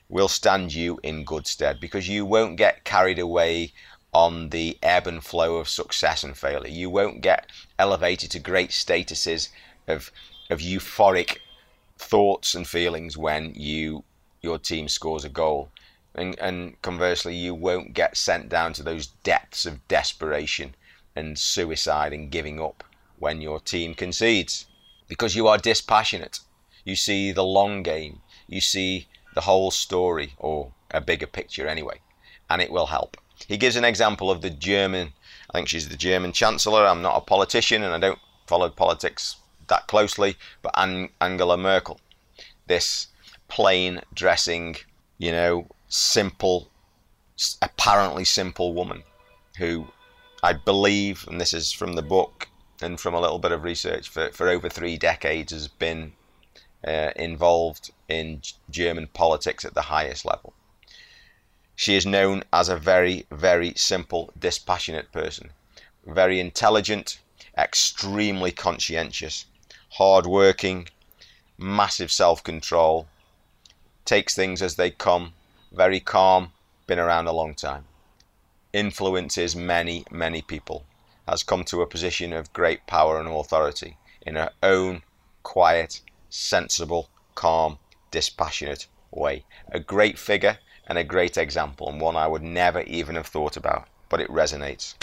Will 0.08 0.28
stand 0.28 0.74
you 0.74 1.00
in 1.02 1.24
good 1.24 1.46
stead 1.46 1.80
because 1.80 2.08
you 2.08 2.24
won't 2.26 2.56
get 2.56 2.84
carried 2.84 3.18
away 3.18 3.72
on 4.12 4.50
the 4.50 4.78
ebb 4.82 5.06
and 5.06 5.24
flow 5.24 5.56
of 5.56 5.68
success 5.68 6.22
and 6.22 6.36
failure. 6.36 6.68
You 6.68 6.90
won't 6.90 7.22
get 7.22 7.46
elevated 7.78 8.30
to 8.32 8.38
great 8.38 8.70
statuses 8.70 9.48
of 9.88 10.12
of 10.50 10.60
euphoric 10.60 11.38
thoughts 11.96 12.54
and 12.54 12.68
feelings 12.68 13.16
when 13.16 13.54
you 13.54 14.04
your 14.42 14.58
team 14.58 14.88
scores 14.88 15.24
a 15.24 15.28
goal. 15.28 15.70
And, 16.14 16.38
and 16.38 16.80
conversely, 16.82 17.34
you 17.34 17.54
won't 17.54 17.94
get 17.94 18.18
sent 18.18 18.50
down 18.50 18.74
to 18.74 18.82
those 18.82 19.06
depths 19.24 19.64
of 19.64 19.86
desperation 19.88 20.74
and 21.14 21.38
suicide 21.38 22.12
and 22.12 22.30
giving 22.30 22.60
up 22.60 22.84
when 23.18 23.40
your 23.40 23.60
team 23.60 23.94
concedes 23.94 24.66
because 25.08 25.36
you 25.36 25.46
are 25.46 25.58
dispassionate. 25.58 26.40
You 26.84 26.96
see 26.96 27.32
the 27.32 27.44
long 27.44 27.82
game, 27.82 28.20
you 28.48 28.60
see 28.60 29.08
the 29.34 29.42
whole 29.42 29.70
story 29.70 30.34
or 30.38 30.72
a 30.90 31.00
bigger 31.00 31.26
picture 31.26 31.66
anyway, 31.66 32.00
and 32.50 32.60
it 32.60 32.72
will 32.72 32.86
help. 32.86 33.16
He 33.46 33.56
gives 33.56 33.76
an 33.76 33.84
example 33.84 34.30
of 34.30 34.42
the 34.42 34.50
German, 34.50 35.12
I 35.50 35.58
think 35.58 35.68
she's 35.68 35.88
the 35.88 35.96
German 35.96 36.32
Chancellor. 36.32 36.86
I'm 36.86 37.02
not 37.02 37.16
a 37.16 37.20
politician 37.20 37.82
and 37.82 37.94
I 37.94 37.98
don't 37.98 38.18
follow 38.46 38.68
politics 38.68 39.36
that 39.68 39.86
closely, 39.86 40.36
but 40.62 40.74
Angela 41.20 41.56
Merkel. 41.56 42.00
This 42.66 43.08
plain 43.48 44.00
dressing, 44.14 44.76
you 45.18 45.32
know, 45.32 45.66
simple, 45.88 46.68
apparently 47.60 48.24
simple 48.24 48.72
woman 48.72 49.02
who 49.58 49.88
I 50.42 50.52
believe, 50.54 51.24
and 51.28 51.40
this 51.40 51.54
is 51.54 51.72
from 51.72 51.92
the 51.92 52.02
book 52.02 52.48
and 52.80 52.98
from 52.98 53.14
a 53.14 53.20
little 53.20 53.38
bit 53.38 53.52
of 53.52 53.62
research, 53.62 54.08
for, 54.08 54.30
for 54.32 54.48
over 54.48 54.68
three 54.68 54.96
decades 54.96 55.52
has 55.52 55.68
been 55.68 56.14
uh, 56.86 57.10
involved 57.14 57.92
in 58.08 58.42
German 58.68 59.06
politics 59.06 59.64
at 59.64 59.74
the 59.74 59.82
highest 59.82 60.24
level. 60.24 60.52
She 61.76 61.94
is 61.94 62.04
known 62.04 62.42
as 62.52 62.68
a 62.68 62.76
very, 62.76 63.26
very 63.30 63.72
simple, 63.76 64.32
dispassionate 64.38 65.12
person. 65.12 65.50
Very 66.04 66.40
intelligent, 66.40 67.20
extremely 67.56 68.50
conscientious, 68.50 69.46
hard-working, 69.90 70.88
massive 71.56 72.10
self-control, 72.10 73.06
takes 74.04 74.34
things 74.34 74.60
as 74.60 74.74
they 74.74 74.90
come, 74.90 75.34
very 75.72 76.00
calm, 76.00 76.52
been 76.88 76.98
around 76.98 77.28
a 77.28 77.32
long 77.32 77.54
time. 77.54 77.84
Influences 78.72 79.54
many, 79.54 80.04
many 80.10 80.40
people, 80.40 80.86
has 81.28 81.42
come 81.42 81.62
to 81.64 81.82
a 81.82 81.86
position 81.86 82.32
of 82.32 82.52
great 82.52 82.86
power 82.86 83.20
and 83.20 83.28
authority 83.28 83.98
in 84.22 84.36
her 84.36 84.50
own 84.62 85.02
quiet, 85.42 86.00
sensible, 86.30 87.10
calm, 87.34 87.78
dispassionate 88.10 88.86
way. 89.10 89.44
A 89.70 89.78
great 89.78 90.18
figure 90.18 90.58
and 90.86 90.96
a 90.96 91.04
great 91.04 91.36
example, 91.36 91.88
and 91.88 92.00
one 92.00 92.16
I 92.16 92.26
would 92.26 92.42
never 92.42 92.80
even 92.82 93.16
have 93.16 93.26
thought 93.26 93.56
about, 93.56 93.88
but 94.08 94.20
it 94.20 94.28
resonates. 94.28 94.94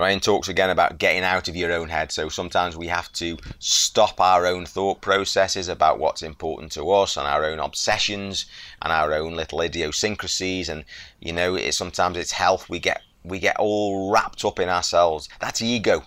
Ryan 0.00 0.20
talks 0.20 0.46
again 0.46 0.70
about 0.70 0.98
getting 0.98 1.24
out 1.24 1.48
of 1.48 1.56
your 1.56 1.72
own 1.72 1.88
head. 1.88 2.12
So 2.12 2.28
sometimes 2.28 2.76
we 2.76 2.86
have 2.86 3.12
to 3.14 3.36
stop 3.58 4.20
our 4.20 4.46
own 4.46 4.64
thought 4.64 5.00
processes 5.00 5.66
about 5.66 5.98
what's 5.98 6.22
important 6.22 6.70
to 6.72 6.88
us 6.92 7.16
and 7.16 7.26
our 7.26 7.44
own 7.44 7.58
obsessions 7.58 8.46
and 8.80 8.92
our 8.92 9.12
own 9.12 9.34
little 9.34 9.60
idiosyncrasies. 9.60 10.68
And 10.68 10.84
you 11.18 11.32
know, 11.32 11.56
it, 11.56 11.72
sometimes 11.72 12.16
it's 12.16 12.30
health. 12.30 12.70
We 12.70 12.78
get 12.78 13.02
we 13.24 13.40
get 13.40 13.56
all 13.58 14.12
wrapped 14.12 14.44
up 14.44 14.60
in 14.60 14.68
ourselves. 14.68 15.28
That's 15.40 15.60
ego. 15.60 16.04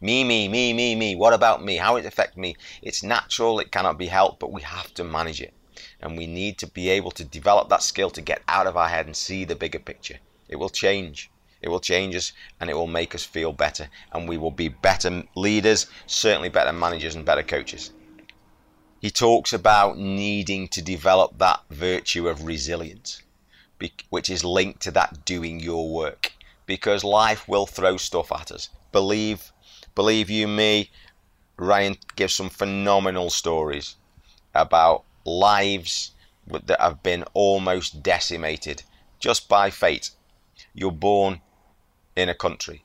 Me, 0.00 0.22
me, 0.22 0.46
me, 0.46 0.72
me, 0.72 0.94
me. 0.94 1.16
What 1.16 1.34
about 1.34 1.64
me? 1.64 1.78
How 1.78 1.96
it 1.96 2.06
affect 2.06 2.36
me? 2.36 2.54
It's 2.80 3.02
natural. 3.02 3.58
It 3.58 3.72
cannot 3.72 3.98
be 3.98 4.06
helped, 4.06 4.38
but 4.38 4.52
we 4.52 4.62
have 4.62 4.94
to 4.94 5.02
manage 5.02 5.40
it. 5.42 5.52
And 6.00 6.16
we 6.16 6.28
need 6.28 6.58
to 6.58 6.68
be 6.68 6.90
able 6.90 7.10
to 7.10 7.24
develop 7.24 7.70
that 7.70 7.82
skill 7.82 8.10
to 8.10 8.20
get 8.20 8.42
out 8.46 8.68
of 8.68 8.76
our 8.76 8.88
head 8.88 9.06
and 9.06 9.16
see 9.16 9.44
the 9.44 9.56
bigger 9.56 9.80
picture. 9.80 10.20
It 10.48 10.60
will 10.60 10.70
change. 10.70 11.31
It 11.62 11.68
will 11.68 11.80
change 11.80 12.14
us 12.16 12.32
and 12.60 12.68
it 12.68 12.74
will 12.74 12.88
make 12.88 13.14
us 13.14 13.24
feel 13.24 13.52
better. 13.52 13.88
And 14.12 14.28
we 14.28 14.36
will 14.36 14.50
be 14.50 14.68
better 14.68 15.22
leaders, 15.36 15.86
certainly 16.06 16.48
better 16.48 16.72
managers 16.72 17.14
and 17.14 17.24
better 17.24 17.44
coaches. 17.44 17.92
He 19.00 19.10
talks 19.10 19.52
about 19.52 19.98
needing 19.98 20.68
to 20.68 20.82
develop 20.82 21.38
that 21.38 21.60
virtue 21.70 22.28
of 22.28 22.44
resilience, 22.44 23.22
which 24.10 24.28
is 24.28 24.44
linked 24.44 24.80
to 24.82 24.90
that 24.92 25.24
doing 25.24 25.60
your 25.60 25.88
work. 25.88 26.32
Because 26.66 27.02
life 27.04 27.48
will 27.48 27.66
throw 27.66 27.96
stuff 27.96 28.30
at 28.32 28.52
us. 28.52 28.68
Believe, 28.92 29.52
believe 29.94 30.30
you 30.30 30.46
me, 30.46 30.90
Ryan 31.56 31.96
gives 32.16 32.34
some 32.34 32.50
phenomenal 32.50 33.30
stories 33.30 33.96
about 34.54 35.04
lives 35.24 36.12
that 36.46 36.80
have 36.80 37.02
been 37.02 37.24
almost 37.34 38.02
decimated 38.02 38.82
just 39.18 39.48
by 39.48 39.70
fate. 39.70 40.10
You're 40.74 40.92
born 40.92 41.40
in 42.16 42.28
a 42.28 42.34
country. 42.34 42.84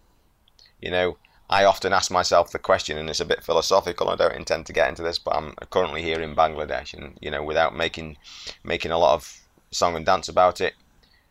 You 0.81 0.91
know, 0.91 1.17
I 1.49 1.63
often 1.63 1.93
ask 1.93 2.11
myself 2.11 2.51
the 2.51 2.59
question, 2.59 2.97
and 2.97 3.09
it's 3.09 3.21
a 3.21 3.25
bit 3.25 3.43
philosophical. 3.43 4.09
I 4.09 4.15
don't 4.15 4.35
intend 4.35 4.65
to 4.65 4.73
get 4.73 4.89
into 4.89 5.03
this, 5.03 5.17
but 5.17 5.35
I'm 5.35 5.55
currently 5.69 6.01
here 6.01 6.21
in 6.21 6.35
Bangladesh, 6.35 6.93
and 6.93 7.17
you 7.21 7.31
know, 7.31 7.43
without 7.43 7.75
making 7.75 8.17
making 8.63 8.91
a 8.91 8.97
lot 8.97 9.13
of 9.13 9.41
song 9.71 9.95
and 9.95 10.05
dance 10.05 10.27
about 10.27 10.59
it, 10.59 10.73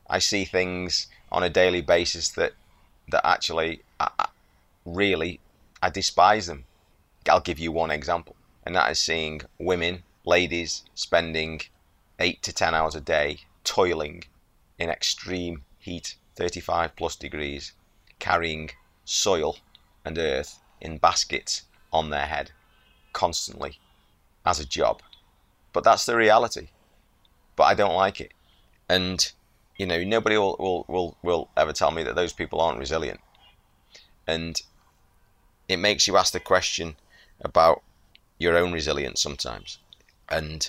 I 0.08 0.18
see 0.18 0.44
things 0.44 1.08
on 1.30 1.42
a 1.42 1.50
daily 1.50 1.82
basis 1.82 2.30
that 2.30 2.54
that 3.08 3.26
actually, 3.26 3.82
I, 4.00 4.28
really, 4.84 5.40
I 5.82 5.90
despise 5.90 6.46
them. 6.46 6.64
I'll 7.28 7.40
give 7.40 7.58
you 7.58 7.70
one 7.70 7.90
example, 7.90 8.36
and 8.64 8.74
that 8.74 8.90
is 8.90 8.98
seeing 8.98 9.42
women, 9.58 10.02
ladies, 10.24 10.84
spending 10.94 11.60
eight 12.18 12.42
to 12.42 12.52
ten 12.52 12.74
hours 12.74 12.94
a 12.94 13.00
day 13.00 13.40
toiling 13.64 14.24
in 14.78 14.88
extreme 14.88 15.64
heat, 15.78 16.16
35 16.36 16.96
plus 16.96 17.16
degrees, 17.16 17.72
carrying 18.18 18.70
soil 19.04 19.56
and 20.04 20.18
earth 20.18 20.60
in 20.80 20.98
baskets 20.98 21.62
on 21.92 22.10
their 22.10 22.26
head 22.26 22.50
constantly 23.12 23.78
as 24.44 24.60
a 24.60 24.66
job. 24.66 25.02
But 25.72 25.84
that's 25.84 26.06
the 26.06 26.16
reality. 26.16 26.68
But 27.56 27.64
I 27.64 27.74
don't 27.74 27.94
like 27.94 28.20
it. 28.20 28.32
And, 28.88 29.32
you 29.76 29.86
know, 29.86 30.02
nobody 30.04 30.36
will, 30.36 30.56
will, 30.58 30.84
will, 30.88 31.16
will 31.22 31.50
ever 31.56 31.72
tell 31.72 31.90
me 31.90 32.02
that 32.04 32.14
those 32.14 32.32
people 32.32 32.60
aren't 32.60 32.78
resilient. 32.78 33.20
And 34.26 34.60
it 35.68 35.78
makes 35.78 36.06
you 36.06 36.16
ask 36.16 36.32
the 36.32 36.40
question 36.40 36.96
about 37.40 37.82
your 38.38 38.56
own 38.56 38.72
resilience 38.72 39.20
sometimes 39.20 39.78
and 40.28 40.68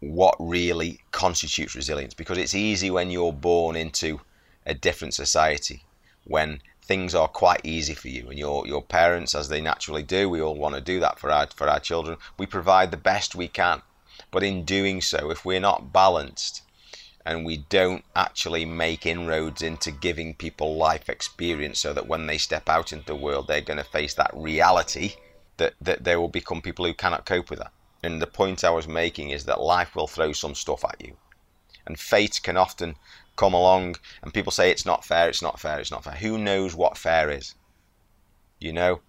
what 0.00 0.36
really 0.38 1.00
constitutes 1.10 1.74
resilience 1.74 2.14
because 2.14 2.38
it's 2.38 2.54
easy 2.54 2.90
when 2.90 3.10
you're 3.10 3.32
born 3.32 3.74
into 3.74 4.20
a 4.64 4.74
different 4.74 5.14
society 5.14 5.82
when 6.24 6.60
things 6.88 7.14
are 7.14 7.28
quite 7.28 7.60
easy 7.62 7.94
for 7.94 8.08
you 8.08 8.28
and 8.28 8.38
your 8.38 8.66
your 8.66 8.82
parents 8.82 9.34
as 9.34 9.48
they 9.48 9.60
naturally 9.60 10.02
do 10.02 10.28
we 10.28 10.40
all 10.40 10.56
want 10.56 10.74
to 10.74 10.80
do 10.80 10.98
that 10.98 11.18
for 11.18 11.30
our 11.30 11.46
for 11.46 11.68
our 11.68 11.80
children. 11.80 12.18
We 12.36 12.46
provide 12.46 12.90
the 12.90 12.96
best 12.96 13.34
we 13.34 13.46
can 13.46 13.82
but 14.32 14.42
in 14.42 14.64
doing 14.64 15.00
so 15.00 15.30
if 15.30 15.44
we're 15.44 15.60
not 15.60 15.92
balanced 15.92 16.62
and 17.24 17.44
we 17.44 17.58
don't 17.68 18.04
actually 18.16 18.64
make 18.64 19.06
inroads 19.06 19.62
into 19.62 19.90
giving 19.90 20.34
people 20.34 20.76
life 20.76 21.08
experience 21.08 21.78
so 21.78 21.92
that 21.92 22.08
when 22.08 22.26
they 22.26 22.38
step 22.38 22.68
out 22.68 22.92
into 22.92 23.06
the 23.06 23.14
world 23.14 23.46
they're 23.46 23.60
going 23.60 23.84
to 23.84 23.84
face 23.84 24.14
that 24.14 24.30
reality 24.34 25.12
that 25.58 25.74
that 25.80 26.04
they 26.04 26.16
will 26.16 26.28
become 26.28 26.62
people 26.62 26.86
who 26.86 26.94
cannot 26.94 27.26
cope 27.26 27.50
with 27.50 27.58
that. 27.58 27.72
And 28.02 28.22
the 28.22 28.26
point 28.26 28.64
I 28.64 28.70
was 28.70 28.88
making 28.88 29.30
is 29.30 29.44
that 29.44 29.60
life 29.60 29.94
will 29.94 30.06
throw 30.06 30.32
some 30.32 30.54
stuff 30.54 30.84
at 30.84 31.04
you. 31.04 31.16
And 31.84 31.98
fate 31.98 32.40
can 32.42 32.56
often 32.56 32.96
come 33.38 33.54
along 33.54 33.96
and 34.20 34.34
people 34.34 34.52
say 34.52 34.70
it's 34.70 34.84
not 34.84 35.04
fair, 35.04 35.28
it's 35.28 35.40
not 35.40 35.60
fair, 35.60 35.78
it's 35.78 35.92
not 35.92 36.04
fair. 36.04 36.14
Who 36.14 36.36
knows 36.36 36.74
what 36.74 36.98
fair 36.98 37.30
is? 37.30 37.54
You 38.58 38.72
know, 38.72 39.00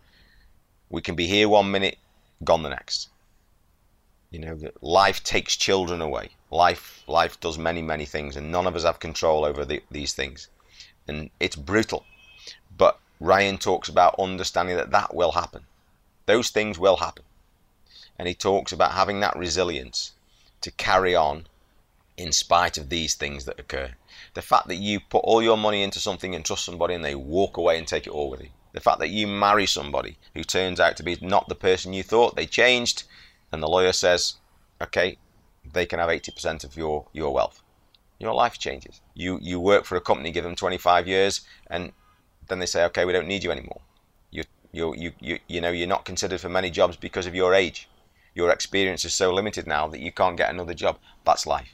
we 0.89 1.01
can 1.01 1.15
be 1.15 1.25
here 1.25 1.49
one 1.49 1.71
minute, 1.71 1.97
gone 2.43 2.61
the 2.61 2.69
next. 2.69 3.09
You 4.29 4.39
know, 4.39 4.59
life 4.81 5.23
takes 5.23 5.57
children 5.57 5.99
away. 5.99 6.29
Life, 6.51 7.03
life 7.07 7.39
does 7.39 7.57
many, 7.57 7.81
many 7.81 8.05
things, 8.05 8.35
and 8.35 8.51
none 8.51 8.67
of 8.67 8.75
us 8.75 8.83
have 8.83 8.99
control 8.99 9.43
over 9.43 9.65
the, 9.65 9.81
these 9.89 10.13
things, 10.13 10.47
and 11.07 11.31
it's 11.39 11.55
brutal. 11.55 12.05
But 12.77 12.99
Ryan 13.19 13.57
talks 13.57 13.89
about 13.89 14.19
understanding 14.19 14.77
that 14.77 14.91
that 14.91 15.15
will 15.15 15.31
happen. 15.31 15.65
Those 16.27 16.51
things 16.51 16.77
will 16.77 16.97
happen, 16.97 17.23
and 18.19 18.27
he 18.27 18.35
talks 18.35 18.71
about 18.71 18.91
having 18.91 19.19
that 19.21 19.35
resilience 19.35 20.13
to 20.61 20.69
carry 20.71 21.15
on 21.15 21.47
in 22.15 22.31
spite 22.31 22.77
of 22.77 22.89
these 22.89 23.15
things 23.15 23.45
that 23.45 23.59
occur. 23.59 23.95
The 24.33 24.41
fact 24.41 24.67
that 24.67 24.75
you 24.75 24.99
put 24.99 25.19
all 25.19 25.41
your 25.41 25.57
money 25.57 25.83
into 25.83 25.99
something 25.99 26.35
and 26.35 26.45
trust 26.45 26.65
somebody 26.65 26.93
and 26.93 27.03
they 27.03 27.15
walk 27.15 27.57
away 27.57 27.77
and 27.77 27.87
take 27.87 28.07
it 28.07 28.11
all 28.11 28.29
with 28.29 28.41
you. 28.41 28.49
The 28.71 28.79
fact 28.79 28.99
that 28.99 29.09
you 29.09 29.25
marry 29.27 29.65
somebody 29.65 30.17
who 30.35 30.43
turns 30.43 30.79
out 30.79 30.95
to 30.97 31.03
be 31.03 31.17
not 31.21 31.49
the 31.49 31.55
person 31.55 31.93
you 31.93 32.03
thought, 32.03 32.35
they 32.35 32.45
changed, 32.45 33.03
and 33.51 33.63
the 33.63 33.67
lawyer 33.67 33.93
says, 33.93 34.35
okay, 34.81 35.17
they 35.73 35.85
can 35.85 35.99
have 35.99 36.09
80% 36.09 36.63
of 36.63 36.77
your, 36.77 37.07
your 37.11 37.33
wealth. 37.33 37.61
Your 38.19 38.33
life 38.33 38.59
changes. 38.59 39.01
You, 39.15 39.39
you 39.41 39.59
work 39.59 39.85
for 39.85 39.95
a 39.95 40.01
company, 40.01 40.31
give 40.31 40.43
them 40.43 40.55
25 40.55 41.07
years, 41.07 41.41
and 41.67 41.91
then 42.47 42.59
they 42.59 42.65
say, 42.65 42.83
okay, 42.85 43.05
we 43.05 43.13
don't 43.13 43.27
need 43.27 43.43
you 43.43 43.51
anymore. 43.51 43.81
You, 44.29 44.43
you, 44.71 44.93
you, 44.95 45.13
you, 45.19 45.39
you 45.47 45.61
know, 45.61 45.71
you're 45.71 45.87
not 45.87 46.05
considered 46.05 46.41
for 46.41 46.49
many 46.49 46.69
jobs 46.69 46.95
because 46.95 47.25
of 47.25 47.35
your 47.35 47.53
age. 47.53 47.89
Your 48.35 48.51
experience 48.51 49.03
is 49.05 49.13
so 49.13 49.33
limited 49.33 49.65
now 49.65 49.87
that 49.87 49.99
you 49.99 50.11
can't 50.11 50.37
get 50.37 50.49
another 50.49 50.73
job. 50.73 50.99
That's 51.25 51.47
life. 51.47 51.73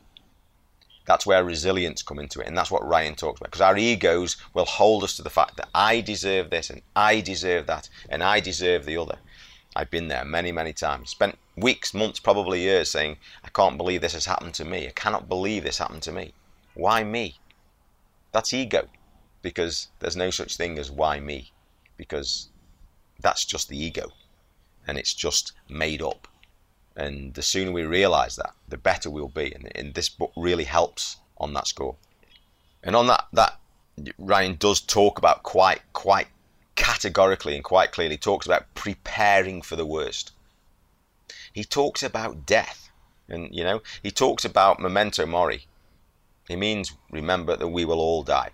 That's 1.05 1.25
where 1.25 1.43
resilience 1.43 2.01
come 2.01 2.19
into 2.19 2.39
it, 2.39 2.47
and 2.47 2.57
that's 2.57 2.71
what 2.71 2.87
Ryan 2.87 3.15
talks 3.15 3.39
about. 3.39 3.51
Because 3.51 3.61
our 3.61 3.77
egos 3.77 4.37
will 4.53 4.65
hold 4.65 5.03
us 5.03 5.15
to 5.17 5.21
the 5.21 5.29
fact 5.29 5.55
that 5.57 5.69
I 5.73 6.01
deserve 6.01 6.49
this, 6.49 6.69
and 6.69 6.81
I 6.95 7.21
deserve 7.21 7.67
that, 7.67 7.89
and 8.09 8.23
I 8.23 8.39
deserve 8.39 8.85
the 8.85 8.97
other. 8.97 9.17
I've 9.75 9.91
been 9.91 10.07
there 10.07 10.23
many, 10.23 10.51
many 10.51 10.73
times. 10.73 11.09
Spent 11.09 11.37
weeks, 11.57 11.93
months, 11.93 12.19
probably 12.19 12.61
years 12.61 12.89
saying, 12.89 13.17
I 13.43 13.49
can't 13.49 13.77
believe 13.77 14.01
this 14.01 14.13
has 14.13 14.25
happened 14.25 14.53
to 14.55 14.65
me. 14.65 14.87
I 14.87 14.91
cannot 14.91 15.27
believe 15.27 15.63
this 15.63 15.77
happened 15.77 16.03
to 16.03 16.11
me. 16.11 16.33
Why 16.73 17.03
me? 17.03 17.39
That's 18.31 18.53
ego. 18.53 18.87
Because 19.41 19.89
there's 19.99 20.15
no 20.15 20.29
such 20.29 20.55
thing 20.55 20.79
as 20.79 20.89
why 20.89 21.19
me. 21.19 21.51
Because 21.97 22.49
that's 23.19 23.45
just 23.45 23.69
the 23.69 23.77
ego. 23.77 24.11
And 24.87 24.97
it's 24.97 25.13
just 25.13 25.51
made 25.67 26.01
up. 26.01 26.27
And 26.95 27.33
the 27.33 27.41
sooner 27.41 27.71
we 27.71 27.83
realize 27.83 28.37
that, 28.37 28.53
the 28.67 28.77
better 28.77 29.09
we'll 29.09 29.27
be. 29.27 29.53
And, 29.53 29.69
and 29.75 29.93
this 29.93 30.09
book 30.09 30.31
really 30.37 30.63
helps 30.63 31.17
on 31.37 31.53
that 31.53 31.67
score. 31.67 31.95
And 32.83 32.95
on 32.95 33.07
that, 33.07 33.27
that 33.33 33.59
Ryan 34.17 34.55
does 34.55 34.79
talk 34.79 35.17
about 35.17 35.43
quite, 35.43 35.81
quite 35.93 36.27
categorically 36.75 37.55
and 37.55 37.63
quite 37.63 37.91
clearly 37.91 38.17
talks 38.17 38.45
about 38.45 38.73
preparing 38.75 39.61
for 39.61 39.75
the 39.75 39.85
worst. 39.85 40.31
He 41.51 41.63
talks 41.63 42.03
about 42.03 42.45
death. 42.45 42.89
And, 43.27 43.53
you 43.53 43.63
know, 43.63 43.81
he 44.03 44.11
talks 44.11 44.45
about 44.45 44.79
memento 44.79 45.25
mori. 45.25 45.65
He 46.47 46.55
means 46.55 46.93
remember 47.09 47.55
that 47.55 47.69
we 47.69 47.85
will 47.85 47.99
all 47.99 48.23
die. 48.23 48.51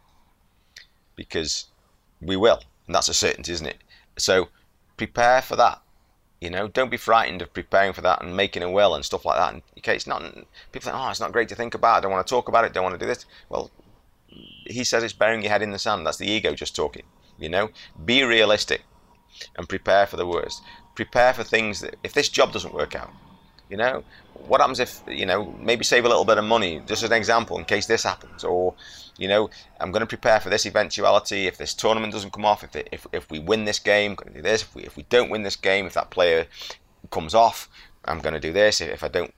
Because 1.16 1.66
we 2.22 2.36
will. 2.36 2.62
And 2.88 2.96
that's 2.96 3.10
a 3.10 3.14
certainty, 3.14 3.52
isn't 3.52 3.68
it? 3.68 3.78
So 4.18 4.50
prepare 4.98 5.42
for 5.42 5.56
that. 5.58 5.82
You 6.42 6.50
know, 6.50 6.68
don't 6.68 6.90
be 6.90 6.98
frightened 6.98 7.44
of 7.44 7.54
preparing 7.54 7.94
for 7.94 8.02
that 8.02 8.22
and 8.22 8.36
making 8.36 8.64
a 8.64 8.70
will 8.70 8.96
and 8.96 9.06
stuff 9.06 9.26
like 9.26 9.38
that. 9.38 9.54
And 9.54 9.62
okay, 9.78 9.96
it's 9.96 10.08
not 10.08 10.24
people 10.72 10.92
think, 10.92 10.96
oh, 10.96 11.10
it's 11.10 11.20
not 11.20 11.32
great 11.32 11.48
to 11.50 11.56
think 11.56 11.76
about. 11.76 11.98
I 11.98 12.00
don't 12.02 12.12
want 12.12 12.26
to 12.26 12.30
talk 12.30 12.48
about 12.48 12.66
it. 12.66 12.74
Don't 12.74 12.84
want 12.84 12.96
to 12.96 13.00
do 13.00 13.06
this. 13.06 13.26
Well, 13.48 13.70
he 14.66 14.84
says 14.84 15.04
it's 15.04 15.14
burying 15.14 15.44
your 15.44 15.52
head 15.52 15.62
in 15.62 15.72
the 15.72 15.80
sand. 15.80 16.06
That's 16.06 16.18
the 16.18 16.30
ego 16.30 16.56
just 16.56 16.76
talking. 16.76 17.04
You 17.38 17.50
know, 17.50 17.70
be 18.04 18.24
realistic 18.24 18.82
and 19.56 19.70
prepare 19.70 20.08
for 20.08 20.18
the 20.18 20.26
worst. 20.26 20.64
Prepare 20.96 21.34
for 21.34 21.44
things 21.44 21.80
that 21.82 21.96
if 22.04 22.14
this 22.14 22.28
job 22.28 22.52
doesn't 22.52 22.74
work 22.74 22.96
out, 22.96 23.12
you 23.70 23.78
know, 23.78 24.04
what 24.48 24.62
happens 24.62 24.80
if 24.80 25.02
you 25.08 25.26
know 25.26 25.54
maybe 25.60 25.84
save 25.84 26.06
a 26.06 26.08
little 26.08 26.26
bit 26.26 26.38
of 26.38 26.44
money 26.44 26.82
just 26.88 27.04
as 27.04 27.12
an 27.12 27.18
example 27.18 27.58
in 27.58 27.66
case 27.66 27.86
this 27.86 28.04
happens 28.04 28.44
or 28.44 28.74
you 29.22 29.28
know 29.28 29.50
i'm 29.80 29.92
going 29.92 30.02
to 30.02 30.08
prepare 30.08 30.40
for 30.40 30.50
this 30.50 30.66
eventuality. 30.66 31.48
If 31.48 31.58
this 31.58 31.74
tournament 31.74 32.12
doesn't 32.12 32.34
come 32.34 32.46
off 32.46 32.64
if 32.64 32.76
it, 32.76 32.90
if, 32.92 33.06
if 33.14 33.30
we 33.30 33.40
win 33.40 33.66
this 33.66 33.80
game 33.80 34.12
i'm 34.12 34.16
going 34.16 34.34
to 34.34 34.40
do 34.40 34.42
this. 34.42 34.64
If 34.64 34.76
we, 34.76 34.84
if 34.84 34.98
we 34.98 35.04
don't 35.04 35.30
win 35.30 35.44
this 35.44 35.56
game 35.56 35.86
if 35.86 35.94
that 35.94 36.10
player 36.10 36.48
comes 37.12 37.36
off 37.36 37.70
i'm 38.06 38.20
going 38.20 38.34
to 38.34 38.40
do 38.40 38.52
this. 38.52 38.82
If 38.82 39.04
i 39.04 39.08
don't 39.08 39.34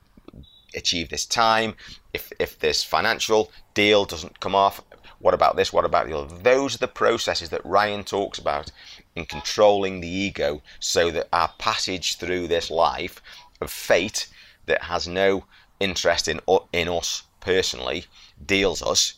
achieve 0.75 1.09
this 1.09 1.25
time 1.25 1.75
if 2.13 2.31
if 2.39 2.57
this 2.57 2.83
financial 2.83 3.51
deal 3.73 4.05
doesn't 4.05 4.39
come 4.39 4.55
off 4.55 4.81
what 5.19 5.33
about 5.33 5.55
this? 5.55 5.71
What 5.71 5.85
about 5.85 6.07
the 6.07 6.17
other? 6.17 6.37
Those 6.37 6.75
are 6.75 6.79
the 6.79 6.87
processes 6.87 7.49
that 7.49 7.65
ryan 7.65 8.03
talks 8.03 8.37
about 8.37 8.71
in 9.15 9.25
controlling 9.25 10.01
the 10.01 10.07
ego 10.07 10.61
so 10.79 11.11
that 11.11 11.29
our 11.31 11.49
passage 11.57 12.17
through 12.17 12.47
this 12.47 12.69
life 12.69 13.21
of 13.61 13.71
fate 13.71 14.27
that 14.65 14.83
has 14.83 15.07
no 15.07 15.45
interest 15.79 16.27
in 16.27 16.41
in 16.73 16.89
us 16.89 17.23
personally 17.39 18.05
deals 18.45 18.81
us, 18.81 19.13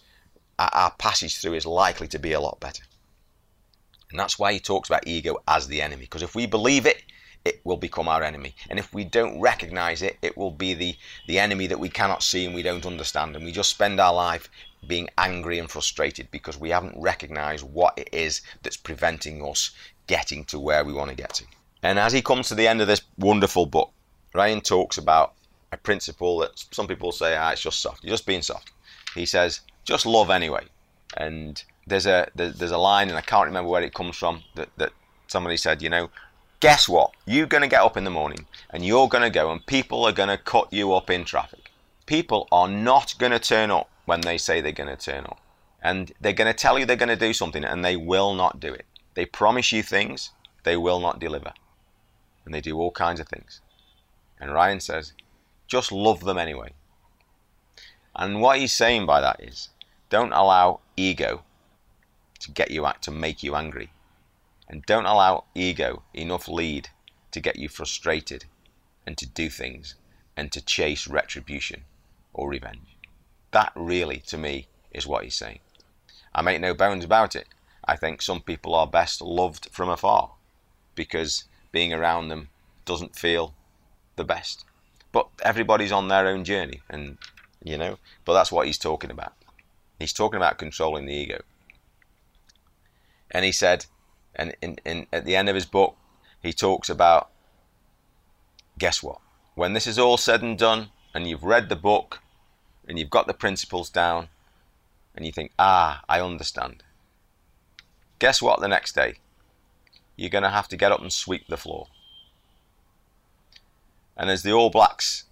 our 0.57 0.91
passage 0.91 1.37
through 1.37 1.53
is 1.53 1.65
likely 1.65 2.07
to 2.09 2.19
be 2.19 2.33
a 2.33 2.39
lot 2.39 2.59
better. 2.59 2.83
And 4.09 4.19
that's 4.19 4.39
why 4.39 4.53
he 4.53 4.59
talks 4.59 4.89
about 4.89 5.07
ego 5.07 5.37
as 5.47 5.67
the 5.67 5.81
enemy. 5.81 6.03
Because 6.03 6.21
if 6.21 6.35
we 6.35 6.45
believe 6.45 6.85
it, 6.85 7.03
it 7.43 7.61
will 7.63 7.77
become 7.77 8.07
our 8.07 8.23
enemy. 8.23 8.55
And 8.69 8.79
if 8.79 8.93
we 8.93 9.03
don't 9.03 9.39
recognize 9.39 10.01
it, 10.01 10.17
it 10.21 10.37
will 10.37 10.51
be 10.51 10.73
the, 10.73 10.95
the 11.27 11.39
enemy 11.39 11.67
that 11.67 11.79
we 11.79 11.89
cannot 11.89 12.23
see 12.23 12.45
and 12.45 12.55
we 12.55 12.63
don't 12.63 12.85
understand. 12.85 13.35
And 13.35 13.45
we 13.45 13.51
just 13.51 13.69
spend 13.69 13.99
our 13.99 14.13
life 14.13 14.49
being 14.87 15.09
angry 15.17 15.59
and 15.59 15.69
frustrated 15.69 16.29
because 16.31 16.59
we 16.59 16.69
haven't 16.69 16.99
recognized 16.99 17.63
what 17.63 17.97
it 17.97 18.09
is 18.11 18.41
that's 18.63 18.77
preventing 18.77 19.45
us 19.47 19.71
getting 20.07 20.45
to 20.45 20.59
where 20.59 20.83
we 20.83 20.93
want 20.93 21.09
to 21.09 21.15
get 21.15 21.33
to. 21.33 21.45
And 21.83 21.99
as 21.99 22.13
he 22.13 22.21
comes 22.21 22.47
to 22.47 22.55
the 22.55 22.67
end 22.67 22.81
of 22.81 22.87
this 22.87 23.01
wonderful 23.17 23.65
book, 23.65 23.91
Ryan 24.33 24.61
talks 24.61 24.97
about 24.97 25.33
a 25.71 25.77
principle 25.77 26.39
that 26.39 26.51
some 26.71 26.87
people 26.87 27.11
say, 27.11 27.35
ah, 27.35 27.51
it's 27.51 27.61
just 27.61 27.79
soft. 27.79 28.03
You're 28.03 28.13
just 28.13 28.25
being 28.25 28.41
soft. 28.41 28.71
He 29.13 29.25
says, 29.25 29.61
just 29.85 30.05
love 30.05 30.29
anyway. 30.29 30.65
And 31.15 31.63
there's 31.87 32.05
a 32.05 32.29
there's 32.35 32.71
a 32.71 32.77
line, 32.77 33.09
and 33.09 33.17
I 33.17 33.21
can't 33.21 33.45
remember 33.45 33.69
where 33.69 33.83
it 33.83 33.93
comes 33.93 34.17
from, 34.17 34.43
that, 34.55 34.69
that 34.77 34.91
somebody 35.27 35.55
said, 35.57 35.81
you 35.81 35.89
know, 35.89 36.09
guess 36.59 36.89
what? 36.89 37.11
You're 37.25 37.47
going 37.47 37.61
to 37.61 37.67
get 37.67 37.81
up 37.81 37.95
in 37.95 38.03
the 38.03 38.09
morning 38.09 38.45
and 38.71 38.85
you're 38.85 39.07
going 39.07 39.23
to 39.23 39.29
go, 39.29 39.51
and 39.51 39.65
people 39.65 40.03
are 40.03 40.11
going 40.11 40.29
to 40.29 40.37
cut 40.37 40.71
you 40.73 40.93
up 40.93 41.09
in 41.09 41.23
traffic. 41.23 41.71
People 42.05 42.47
are 42.51 42.67
not 42.67 43.15
going 43.17 43.31
to 43.31 43.39
turn 43.39 43.71
up 43.71 43.89
when 44.05 44.21
they 44.21 44.37
say 44.37 44.61
they're 44.61 44.71
going 44.71 44.95
to 44.95 45.11
turn 45.11 45.25
up. 45.25 45.39
And 45.81 46.11
they're 46.19 46.33
going 46.33 46.51
to 46.51 46.57
tell 46.57 46.79
you 46.79 46.85
they're 46.85 46.95
going 46.95 47.09
to 47.09 47.15
do 47.15 47.33
something, 47.33 47.63
and 47.63 47.85
they 47.85 47.95
will 47.95 48.33
not 48.33 48.59
do 48.59 48.73
it. 48.73 48.85
They 49.13 49.25
promise 49.25 49.71
you 49.71 49.83
things, 49.83 50.31
they 50.63 50.75
will 50.75 50.99
not 50.99 51.19
deliver. 51.19 51.53
And 52.43 52.53
they 52.53 52.61
do 52.61 52.77
all 52.77 52.91
kinds 52.91 53.19
of 53.19 53.27
things. 53.27 53.61
And 54.39 54.51
Ryan 54.51 54.79
says, 54.79 55.13
just 55.67 55.91
love 55.91 56.21
them 56.21 56.37
anyway. 56.37 56.73
And 58.15 58.41
what 58.41 58.59
he's 58.59 58.73
saying 58.73 59.05
by 59.05 59.21
that 59.21 59.39
is, 59.39 59.69
don't 60.09 60.33
allow 60.33 60.79
ego 60.95 61.43
to 62.39 62.51
get 62.51 62.71
you 62.71 62.85
out 62.85 63.01
to 63.03 63.11
make 63.11 63.43
you 63.43 63.55
angry, 63.55 63.91
and 64.67 64.85
don't 64.85 65.05
allow 65.05 65.45
ego 65.53 66.03
enough 66.13 66.47
lead 66.47 66.89
to 67.31 67.39
get 67.39 67.57
you 67.57 67.69
frustrated 67.69 68.45
and 69.05 69.17
to 69.17 69.25
do 69.25 69.49
things 69.49 69.95
and 70.37 70.51
to 70.51 70.63
chase 70.63 71.07
retribution 71.07 71.83
or 72.33 72.49
revenge. 72.49 72.97
That 73.51 73.71
really, 73.75 74.17
to 74.27 74.37
me, 74.37 74.67
is 74.91 75.07
what 75.07 75.23
he's 75.23 75.35
saying. 75.35 75.59
I 76.33 76.41
make 76.41 76.59
no 76.59 76.73
bones 76.73 77.05
about 77.05 77.35
it. 77.35 77.47
I 77.85 77.95
think 77.95 78.21
some 78.21 78.41
people 78.41 78.75
are 78.75 78.87
best 78.87 79.21
loved 79.21 79.69
from 79.71 79.89
afar 79.89 80.31
because 80.95 81.45
being 81.71 81.93
around 81.93 82.29
them 82.29 82.49
doesn't 82.85 83.15
feel 83.15 83.53
the 84.15 84.23
best. 84.23 84.65
But 85.11 85.27
everybody's 85.43 85.91
on 85.91 86.07
their 86.07 86.27
own 86.27 86.43
journey, 86.43 86.81
and 86.89 87.17
you 87.63 87.77
know, 87.77 87.97
but 88.25 88.33
that's 88.33 88.51
what 88.51 88.67
he's 88.67 88.77
talking 88.77 89.11
about. 89.11 89.33
He's 89.99 90.13
talking 90.13 90.37
about 90.37 90.57
controlling 90.57 91.05
the 91.05 91.13
ego. 91.13 91.41
And 93.31 93.45
he 93.45 93.51
said, 93.51 93.85
and 94.35 94.55
in, 94.61 94.77
in, 94.85 95.07
at 95.11 95.25
the 95.25 95.35
end 95.35 95.49
of 95.49 95.55
his 95.55 95.65
book, 95.65 95.95
he 96.41 96.53
talks 96.53 96.89
about 96.89 97.29
guess 98.77 99.01
what? 99.01 99.19
When 99.55 99.73
this 99.73 99.87
is 99.87 99.97
all 99.97 100.17
said 100.17 100.41
and 100.41 100.57
done, 100.57 100.89
and 101.13 101.27
you've 101.27 101.43
read 101.43 101.69
the 101.69 101.75
book, 101.75 102.21
and 102.87 102.99
you've 102.99 103.09
got 103.09 103.25
the 103.25 103.33
principles 103.33 103.89
down, 103.89 104.27
and 105.15 105.25
you 105.25 105.31
think, 105.31 105.51
ah, 105.57 106.03
I 106.09 106.19
understand. 106.19 106.83
Guess 108.19 108.41
what 108.41 108.59
the 108.59 108.67
next 108.67 108.95
day? 108.95 109.15
You're 110.17 110.29
going 110.29 110.43
to 110.43 110.49
have 110.49 110.67
to 110.69 110.77
get 110.77 110.91
up 110.91 111.01
and 111.01 111.11
sweep 111.11 111.47
the 111.47 111.57
floor. 111.57 111.87
And 114.17 114.29
as 114.29 114.43
the 114.43 114.51
All 114.51 114.69
Blacks 114.69 115.23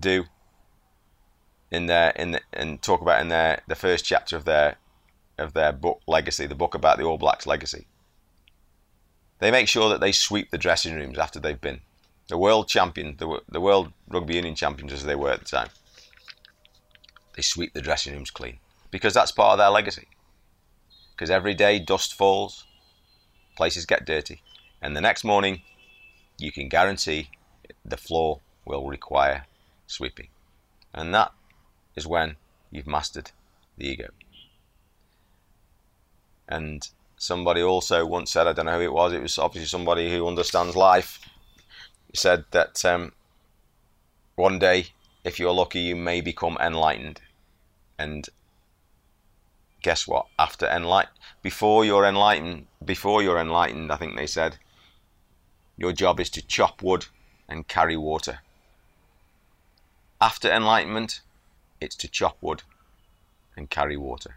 do 0.00 0.24
in 1.70 1.86
their 1.86 2.10
in 2.10 2.32
the, 2.32 2.40
and 2.52 2.80
talk 2.82 3.00
about 3.00 3.20
in 3.20 3.28
their 3.28 3.62
the 3.66 3.74
first 3.74 4.04
chapter 4.04 4.36
of 4.36 4.44
their 4.44 4.76
of 5.38 5.52
their 5.52 5.72
book 5.72 6.00
Legacy, 6.06 6.46
the 6.46 6.54
book 6.54 6.74
about 6.74 6.98
the 6.98 7.04
All 7.04 7.18
Blacks 7.18 7.46
legacy. 7.46 7.86
They 9.38 9.50
make 9.50 9.68
sure 9.68 9.88
that 9.88 10.00
they 10.00 10.12
sweep 10.12 10.50
the 10.50 10.58
dressing 10.58 10.94
rooms 10.94 11.18
after 11.18 11.38
they've 11.38 11.60
been 11.60 11.80
the 12.28 12.38
world 12.38 12.68
champion, 12.68 13.16
the, 13.18 13.40
the 13.48 13.60
world 13.60 13.92
rugby 14.08 14.34
union 14.34 14.54
champions 14.54 14.92
as 14.92 15.04
they 15.04 15.14
were 15.14 15.30
at 15.30 15.40
the 15.40 15.46
time. 15.46 15.68
They 17.34 17.42
sweep 17.42 17.72
the 17.72 17.80
dressing 17.80 18.14
rooms 18.14 18.30
clean 18.30 18.58
because 18.90 19.14
that's 19.14 19.32
part 19.32 19.52
of 19.52 19.58
their 19.58 19.70
legacy. 19.70 20.08
Because 21.14 21.30
every 21.30 21.54
day 21.54 21.78
dust 21.78 22.14
falls, 22.14 22.66
places 23.56 23.86
get 23.86 24.06
dirty, 24.06 24.42
and 24.80 24.96
the 24.96 25.00
next 25.00 25.24
morning 25.24 25.62
you 26.38 26.52
can 26.52 26.68
guarantee 26.68 27.30
the 27.84 27.96
floor 27.96 28.40
will 28.64 28.86
require 28.86 29.46
sweeping. 29.86 30.28
And 30.92 31.14
that 31.14 31.32
is 31.98 32.06
when 32.06 32.36
you've 32.70 32.86
mastered 32.86 33.30
the 33.76 33.86
ego. 33.86 34.08
And 36.48 36.88
somebody 37.18 37.60
also 37.60 38.06
once 38.06 38.30
said, 38.30 38.46
I 38.46 38.54
don't 38.54 38.66
know 38.66 38.78
who 38.78 38.84
it 38.84 38.92
was, 38.92 39.12
it 39.12 39.20
was 39.22 39.38
obviously 39.38 39.68
somebody 39.68 40.10
who 40.10 40.26
understands 40.26 40.76
life, 40.76 41.20
said 42.14 42.44
that 42.52 42.82
um, 42.84 43.12
one 44.36 44.58
day, 44.58 44.86
if 45.24 45.38
you're 45.38 45.52
lucky, 45.52 45.80
you 45.80 45.96
may 45.96 46.20
become 46.20 46.56
enlightened. 46.60 47.20
And 47.98 48.28
guess 49.82 50.06
what? 50.06 50.26
After 50.38 50.66
enlighten, 50.66 51.12
before 51.42 51.84
you're 51.84 52.06
enlightened, 52.06 52.66
before 52.84 53.22
you're 53.22 53.40
enlightened, 53.40 53.92
I 53.92 53.96
think 53.96 54.16
they 54.16 54.26
said, 54.26 54.56
your 55.76 55.92
job 55.92 56.18
is 56.20 56.30
to 56.30 56.46
chop 56.46 56.82
wood 56.82 57.06
and 57.48 57.68
carry 57.68 57.96
water. 57.96 58.40
After 60.20 60.50
enlightenment, 60.50 61.20
it's 61.80 61.96
to 61.96 62.08
chop 62.08 62.36
wood 62.40 62.62
and 63.56 63.70
carry 63.70 63.96
water. 63.96 64.36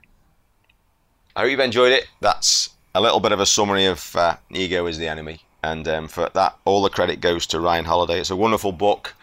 I 1.35 1.41
hope 1.41 1.51
you've 1.51 1.59
enjoyed 1.59 1.93
it. 1.93 2.07
That's 2.19 2.71
a 2.93 3.01
little 3.01 3.19
bit 3.19 3.31
of 3.31 3.39
a 3.39 3.45
summary 3.45 3.85
of 3.85 4.15
uh, 4.15 4.37
Ego 4.49 4.87
is 4.87 4.97
the 4.97 5.07
Enemy. 5.07 5.41
And 5.63 5.87
um, 5.87 6.07
for 6.07 6.27
that, 6.33 6.57
all 6.65 6.81
the 6.81 6.89
credit 6.89 7.21
goes 7.21 7.45
to 7.47 7.59
Ryan 7.59 7.85
Holiday. 7.85 8.19
It's 8.19 8.31
a 8.31 8.35
wonderful 8.35 8.71
book, 8.71 9.13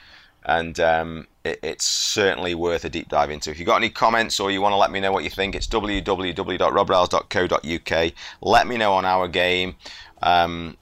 and 0.45 0.79
um, 0.79 1.27
it, 1.45 1.59
it's 1.63 1.85
certainly 1.85 2.55
worth 2.55 2.85
a 2.85 2.89
deep 2.89 3.09
dive 3.09 3.31
into. 3.31 3.51
If 3.51 3.59
you've 3.59 3.67
got 3.67 3.75
any 3.77 3.91
comments 3.91 4.39
or 4.39 4.53
you 4.53 4.63
want 4.63 4.73
to 4.73 4.77
let 4.77 4.93
me 4.93 5.01
know 5.01 5.11
what 5.11 5.25
you 5.25 5.31
think, 5.31 5.57
it's 5.57 5.67
www.robriles.co.uk. 5.67 8.13
Let 8.41 8.67
me 8.69 8.77
know 8.77 8.93
on 8.93 9.05
our 9.05 9.27
game, 9.27 9.75
um, 10.23 10.77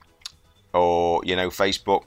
or 0.74 1.22
you 1.24 1.36
know, 1.36 1.48
Facebook, 1.48 2.02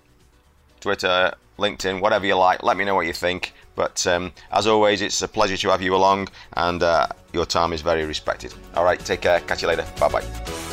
Twitter, 0.79 1.33
LinkedIn, 1.57 2.01
whatever 2.01 2.27
you 2.27 2.35
like. 2.35 2.61
Let 2.61 2.77
me 2.77 2.85
know 2.85 2.93
what 2.93 3.07
you 3.07 3.13
think. 3.13 3.55
But 3.75 4.05
um, 4.07 4.31
as 4.51 4.67
always, 4.67 5.01
it's 5.01 5.21
a 5.21 5.27
pleasure 5.27 5.57
to 5.57 5.69
have 5.69 5.81
you 5.81 5.95
along, 5.95 6.29
and 6.53 6.83
uh, 6.83 7.07
your 7.33 7.45
time 7.45 7.73
is 7.73 7.81
very 7.81 8.05
respected. 8.05 8.53
All 8.75 8.83
right, 8.83 8.99
take 8.99 9.21
care. 9.21 9.39
Catch 9.41 9.61
you 9.61 9.67
later. 9.67 9.85
Bye 9.99 10.09
bye. 10.09 10.68